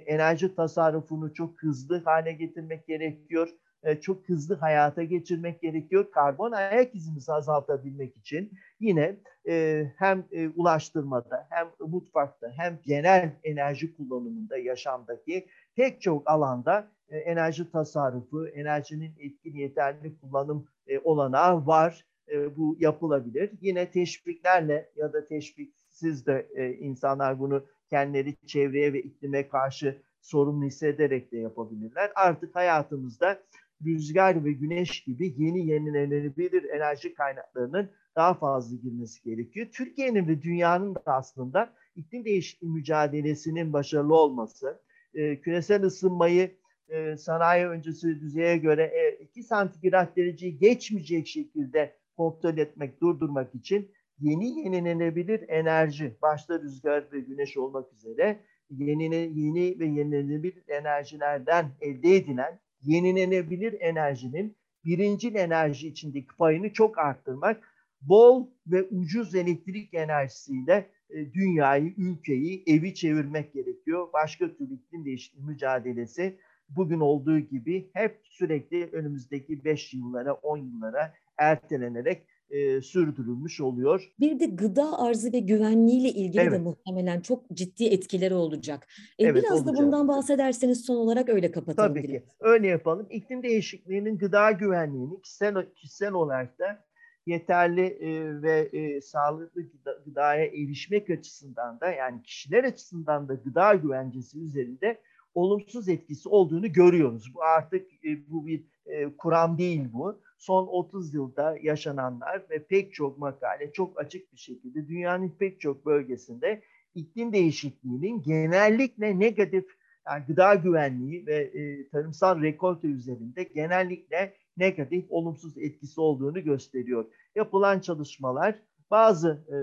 enerji 0.06 0.54
tasarrufunu 0.54 1.34
çok 1.34 1.62
hızlı 1.62 2.04
hale 2.04 2.32
getirmek 2.32 2.86
gerekiyor. 2.86 3.48
E, 3.86 4.00
çok 4.00 4.28
hızlı 4.28 4.54
hayata 4.54 5.02
geçirmek 5.02 5.60
gerekiyor. 5.60 6.10
Karbon 6.10 6.52
ayak 6.52 6.94
izimizi 6.94 7.32
azaltabilmek 7.32 8.16
için 8.16 8.52
yine 8.80 9.16
e, 9.48 9.84
hem 9.96 10.24
e, 10.32 10.48
ulaştırmada 10.48 11.46
hem 11.50 11.68
mutfakta 11.80 12.52
hem 12.56 12.78
genel 12.84 13.32
enerji 13.44 13.96
kullanımında 13.96 14.56
yaşamdaki 14.56 15.46
pek 15.76 16.00
çok 16.02 16.30
alanda 16.30 16.88
e, 17.08 17.18
enerji 17.18 17.70
tasarrufu, 17.70 18.48
enerjinin 18.48 19.12
etkili 19.18 19.58
yeterli 19.60 20.18
kullanım 20.20 20.68
e, 20.86 20.98
olanağı 20.98 21.66
var. 21.66 22.06
E, 22.28 22.56
bu 22.56 22.76
yapılabilir. 22.80 23.50
Yine 23.60 23.90
teşviklerle 23.90 24.90
ya 24.96 25.12
da 25.12 25.26
teşviksiz 25.26 26.26
de 26.26 26.46
e, 26.54 26.72
insanlar 26.72 27.38
bunu 27.38 27.64
kendileri 27.90 28.34
çevreye 28.46 28.92
ve 28.92 29.02
iklime 29.02 29.48
karşı 29.48 30.02
sorumlu 30.20 30.64
hissederek 30.64 31.32
de 31.32 31.36
yapabilirler. 31.36 32.12
Artık 32.14 32.54
hayatımızda 32.54 33.38
rüzgar 33.84 34.44
ve 34.44 34.52
güneş 34.52 35.04
gibi 35.04 35.34
yeni 35.38 35.66
yenilenebilir 35.66 36.64
enerji 36.64 37.14
kaynaklarının 37.14 37.90
daha 38.16 38.34
fazla 38.34 38.76
girmesi 38.76 39.22
gerekiyor. 39.22 39.66
Türkiye'nin 39.72 40.28
ve 40.28 40.42
dünyanın 40.42 40.94
da 40.94 41.02
aslında 41.06 41.72
iklim 41.96 42.24
değişikliği 42.24 42.66
mücadelesinin 42.66 43.72
başarılı 43.72 44.14
olması, 44.14 44.80
e, 45.14 45.40
küresel 45.40 45.82
ısınmayı 45.82 46.56
e, 46.88 47.16
sanayi 47.16 47.66
öncesi 47.66 48.20
düzeye 48.20 48.56
göre 48.56 48.82
e, 48.82 49.24
2 49.24 49.42
santigrat 49.42 50.16
dereceyi 50.16 50.58
geçmeyecek 50.58 51.26
şekilde 51.26 51.96
kontrol 52.16 52.58
etmek, 52.58 53.00
durdurmak 53.00 53.54
için 53.54 53.90
yeni 54.20 54.60
yenilenebilir 54.60 55.48
enerji, 55.48 56.16
başta 56.22 56.60
rüzgar 56.60 57.12
ve 57.12 57.20
güneş 57.20 57.56
olmak 57.56 57.92
üzere 57.92 58.40
yeni, 58.70 59.14
yeni 59.14 59.78
ve 59.78 59.86
yenilenebilir 59.86 60.64
enerjilerden 60.68 61.70
elde 61.80 62.16
edilen 62.16 62.60
yenilenebilir 62.82 63.76
enerjinin 63.80 64.56
birincil 64.84 65.34
enerji 65.34 65.88
içindeki 65.88 66.36
payını 66.38 66.72
çok 66.72 66.98
arttırmak, 66.98 67.68
bol 68.00 68.46
ve 68.66 68.82
ucuz 68.82 69.34
elektrik 69.34 69.94
enerjisiyle 69.94 70.90
e, 71.10 71.32
dünyayı, 71.32 71.94
ülkeyi, 71.96 72.64
evi 72.66 72.94
çevirmek 72.94 73.52
gerekiyor. 73.52 74.08
Başka 74.12 74.56
türlü 74.56 74.74
iklim 74.74 75.04
değişikliği 75.04 75.42
mücadelesi 75.42 76.38
bugün 76.68 77.00
olduğu 77.00 77.38
gibi 77.38 77.90
hep 77.92 78.20
sürekli 78.24 78.90
önümüzdeki 78.92 79.64
5 79.64 79.94
yıllara, 79.94 80.34
10 80.34 80.58
yıllara 80.58 81.14
ertelenerek 81.38 82.26
e, 82.50 82.82
sürdürülmüş 82.82 83.60
oluyor. 83.60 84.12
Bir 84.20 84.40
de 84.40 84.46
gıda 84.46 84.98
arzı 84.98 85.32
ve 85.32 85.38
güvenliğiyle 85.38 86.08
ilgili 86.08 86.42
evet. 86.42 86.52
de 86.52 86.58
muhtemelen 86.58 87.20
çok 87.20 87.50
ciddi 87.52 87.84
etkileri 87.84 88.34
olacak. 88.34 88.86
E, 89.18 89.24
evet, 89.24 89.44
biraz 89.44 89.60
olacak. 89.60 89.76
da 89.76 89.86
bundan 89.86 90.08
bahsederseniz 90.08 90.84
son 90.84 90.96
olarak 90.96 91.28
öyle 91.28 91.50
kapatalım. 91.50 91.94
Tabii 91.94 92.06
ki. 92.06 92.22
Öyle 92.40 92.66
yapalım. 92.66 93.06
İklim 93.10 93.42
değişikliğinin 93.42 94.18
gıda 94.18 94.50
güvenliğini 94.50 95.20
kişisel, 95.22 95.54
kişisel 95.74 96.12
olarak 96.12 96.58
da 96.58 96.84
yeterli 97.26 97.86
e, 97.86 98.42
ve 98.42 98.68
e, 98.72 99.00
sağlıklı 99.00 99.62
gıda, 99.62 99.98
gıdaya 100.04 100.44
erişmek 100.44 101.10
açısından 101.10 101.80
da 101.80 101.90
yani 101.90 102.22
kişiler 102.22 102.64
açısından 102.64 103.28
da 103.28 103.34
gıda 103.34 103.74
güvencesi 103.74 104.40
üzerinde 104.40 105.00
olumsuz 105.34 105.88
etkisi 105.88 106.28
olduğunu 106.28 106.72
görüyoruz. 106.72 107.34
Bu 107.34 107.42
artık 107.42 108.04
e, 108.04 108.30
bu 108.30 108.46
bir 108.46 108.64
e, 108.86 109.16
kuram 109.16 109.58
değil 109.58 109.84
bu 109.92 110.20
son 110.38 110.66
30 110.66 111.14
yılda 111.14 111.56
yaşananlar 111.62 112.46
ve 112.50 112.66
pek 112.66 112.94
çok 112.94 113.18
makale 113.18 113.72
çok 113.72 114.00
açık 114.00 114.32
bir 114.32 114.38
şekilde 114.38 114.88
dünyanın 114.88 115.30
pek 115.38 115.60
çok 115.60 115.86
bölgesinde 115.86 116.62
iklim 116.94 117.32
değişikliğinin 117.32 118.22
genellikle 118.22 119.18
negatif 119.18 119.64
yani 120.08 120.24
gıda 120.26 120.54
güvenliği 120.54 121.26
ve 121.26 121.36
e, 121.36 121.88
tarımsal 121.88 122.42
rekolte 122.42 122.88
üzerinde 122.88 123.42
genellikle 123.42 124.34
negatif, 124.56 125.04
olumsuz 125.08 125.58
etkisi 125.58 126.00
olduğunu 126.00 126.44
gösteriyor. 126.44 127.04
Yapılan 127.34 127.80
çalışmalar 127.80 128.62
bazı 128.90 129.44
e, 129.48 129.56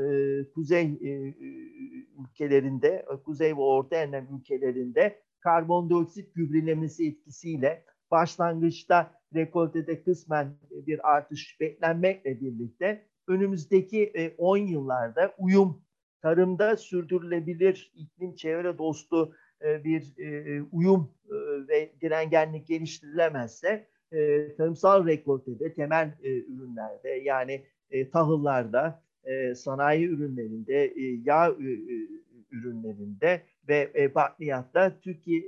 kuzey 0.54 0.86
e, 0.86 1.36
ülkelerinde, 2.24 3.06
kuzey 3.26 3.52
ve 3.52 3.62
orta 3.62 3.96
enlem 3.96 4.28
ülkelerinde 4.40 5.20
karbondioksit 5.40 6.36
gübrelemesi 6.36 7.08
etkisiyle 7.08 7.86
başlangıçta 8.12 9.12
rekoltede 9.36 10.04
kısmen 10.04 10.56
bir 10.72 11.12
artış 11.14 11.58
beklenmekle 11.60 12.42
birlikte 12.42 13.06
önümüzdeki 13.28 14.34
10 14.38 14.58
e, 14.58 14.62
yıllarda 14.62 15.34
uyum, 15.38 15.82
tarımda 16.22 16.78
sürdürülebilir 16.78 17.92
iklim 17.96 18.36
çevre 18.36 18.78
dostu 18.78 19.36
e, 19.62 19.84
bir 19.84 20.18
e, 20.18 20.62
uyum 20.72 21.12
ve 21.68 21.92
direngenlik 22.02 22.68
geliştirilemezse 22.68 23.88
tarımsal 24.58 25.08
rekoltede, 25.08 25.74
temel 25.74 26.12
ürünlerde 26.24 27.10
yani 27.10 27.66
tahıllarda, 28.12 29.04
sanayi 29.56 30.08
ürünlerinde, 30.08 30.94
yağ 31.26 31.56
ürünlerinde 32.52 33.42
ve 33.68 34.12
bakliyatta 34.16 35.00
Türkiye 35.00 35.42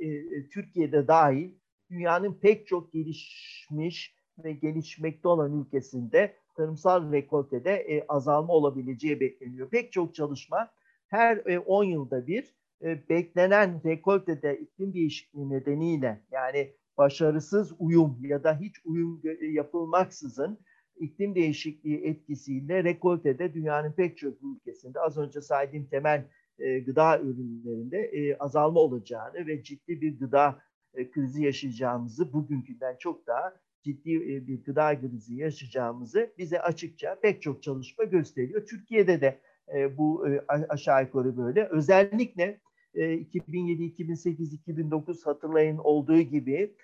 Türkiye'de 0.49 1.07
dahil 1.07 1.51
dünyanın 1.89 2.33
pek 2.33 2.67
çok 2.67 2.93
gelişmiş 2.93 4.15
ve 4.43 4.53
gelişmekte 4.53 5.27
olan 5.27 5.61
ülkesinde 5.61 6.35
tarımsal 6.57 7.11
rekoltede 7.11 7.71
e, 7.71 8.05
azalma 8.07 8.53
olabileceği 8.53 9.19
bekleniyor. 9.19 9.69
Pek 9.69 9.91
çok 9.91 10.15
çalışma 10.15 10.69
her 11.07 11.37
e, 11.37 11.59
10 11.59 11.83
yılda 11.83 12.27
bir 12.27 12.55
e, 12.81 13.09
beklenen 13.09 13.81
rekoltede 13.85 14.59
iklim 14.59 14.93
değişikliği 14.93 15.49
nedeniyle 15.49 16.21
yani 16.31 16.73
başarısız 16.97 17.73
uyum 17.79 18.17
ya 18.21 18.43
da 18.43 18.59
hiç 18.59 18.75
uyum 18.85 19.21
yapılmaksızın 19.41 20.59
iklim 20.99 21.35
değişikliği 21.35 22.05
etkisiyle 22.05 22.83
rekoltede 22.83 23.53
dünyanın 23.53 23.91
pek 23.91 24.17
çok 24.17 24.33
ülkesinde 24.43 24.99
az 24.99 25.17
önce 25.17 25.41
saydığım 25.41 25.85
temel 25.85 26.25
e, 26.59 26.79
gıda 26.79 27.19
ürünlerinde 27.19 27.97
e, 27.97 28.37
azalma 28.37 28.79
olacağını 28.79 29.47
ve 29.47 29.63
ciddi 29.63 30.01
bir 30.01 30.19
gıda 30.19 30.59
e, 30.95 31.11
krizi 31.11 31.43
yaşayacağımızı 31.43 32.33
bugünkünden 32.33 32.95
çok 32.99 33.27
daha 33.27 33.53
ciddi 33.83 34.15
e, 34.15 34.47
bir 34.47 34.63
gıda 34.63 34.99
krizi 34.99 35.35
yaşayacağımızı 35.35 36.33
bize 36.37 36.61
açıkça 36.61 37.19
pek 37.21 37.41
çok 37.41 37.63
çalışma 37.63 38.03
gösteriyor. 38.03 38.65
Türkiye'de 38.65 39.21
de 39.21 39.39
e, 39.75 39.97
bu 39.97 40.25
aşağı 40.69 41.03
yukarı 41.03 41.37
böyle. 41.37 41.67
Özellikle 41.67 42.59
e, 42.93 43.13
2007, 43.13 43.83
2008, 43.83 44.53
2009 44.53 45.25
hatırlayın 45.25 45.77
olduğu 45.77 46.21
gibi 46.21 46.75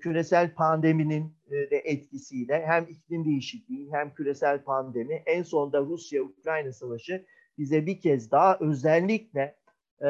küresel 0.00 0.54
pandeminin 0.54 1.32
de 1.50 1.76
etkisiyle 1.76 2.66
hem 2.66 2.84
iklim 2.84 3.24
değişikliği 3.24 3.92
hem 3.92 4.14
küresel 4.14 4.62
pandemi 4.62 5.22
en 5.26 5.42
sonunda 5.42 5.80
Rusya-Ukrayna 5.80 6.72
savaşı 6.72 7.24
bize 7.58 7.86
bir 7.86 8.00
kez 8.00 8.30
daha 8.30 8.58
özellikle 8.60 9.56
e, 10.02 10.08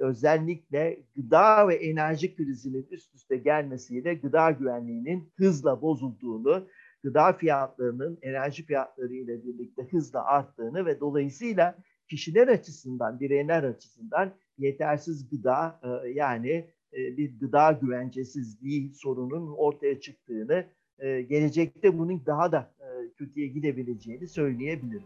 özellikle 0.00 1.02
gıda 1.16 1.68
ve 1.68 1.74
enerji 1.74 2.36
krizinin 2.36 2.86
üst 2.90 3.14
üste 3.14 3.36
gelmesiyle 3.36 4.14
gıda 4.14 4.50
güvenliğinin 4.50 5.32
hızla 5.36 5.82
bozulduğunu, 5.82 6.68
gıda 7.02 7.32
fiyatlarının 7.32 8.18
enerji 8.22 8.66
fiyatları 8.66 9.12
ile 9.14 9.44
birlikte 9.44 9.82
hızla 9.90 10.24
arttığını 10.24 10.86
ve 10.86 11.00
dolayısıyla 11.00 11.78
kişiler 12.08 12.48
açısından, 12.48 13.20
bireyler 13.20 13.62
açısından 13.62 14.34
yetersiz 14.58 15.30
gıda 15.30 15.80
e, 15.82 16.08
yani 16.08 16.50
e, 16.92 17.16
bir 17.16 17.40
gıda 17.40 17.72
güvencesizliği 17.72 18.94
sorunun 18.94 19.54
ortaya 19.56 20.00
çıktığını, 20.00 20.64
e, 20.98 21.22
gelecekte 21.22 21.98
bunun 21.98 22.26
daha 22.26 22.52
da 22.52 22.70
e, 22.80 22.86
kötüye 23.16 23.46
gidebileceğini 23.46 24.28
söyleyebilirim. 24.28 25.02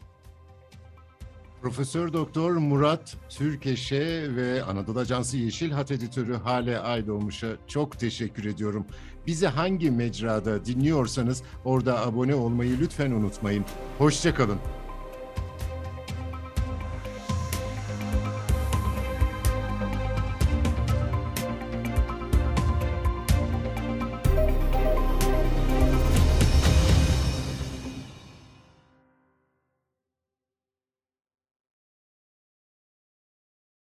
Profesör 1.63 2.13
Doktor 2.13 2.51
Murat 2.51 3.17
Türkeş'e 3.29 4.37
ve 4.37 4.63
Anadolu 4.63 4.99
Ajansı 4.99 5.37
Yeşil 5.37 5.71
Hat 5.71 5.91
Editörü 5.91 6.35
Hale 6.35 6.79
Aydoğmuş'a 6.79 7.49
çok 7.67 7.99
teşekkür 7.99 8.45
ediyorum. 8.45 8.87
Bizi 9.27 9.47
hangi 9.47 9.91
mecrada 9.91 10.65
dinliyorsanız 10.65 11.43
orada 11.65 12.07
abone 12.07 12.35
olmayı 12.35 12.81
lütfen 12.81 13.11
unutmayın. 13.11 13.65
Hoşçakalın. 13.99 14.59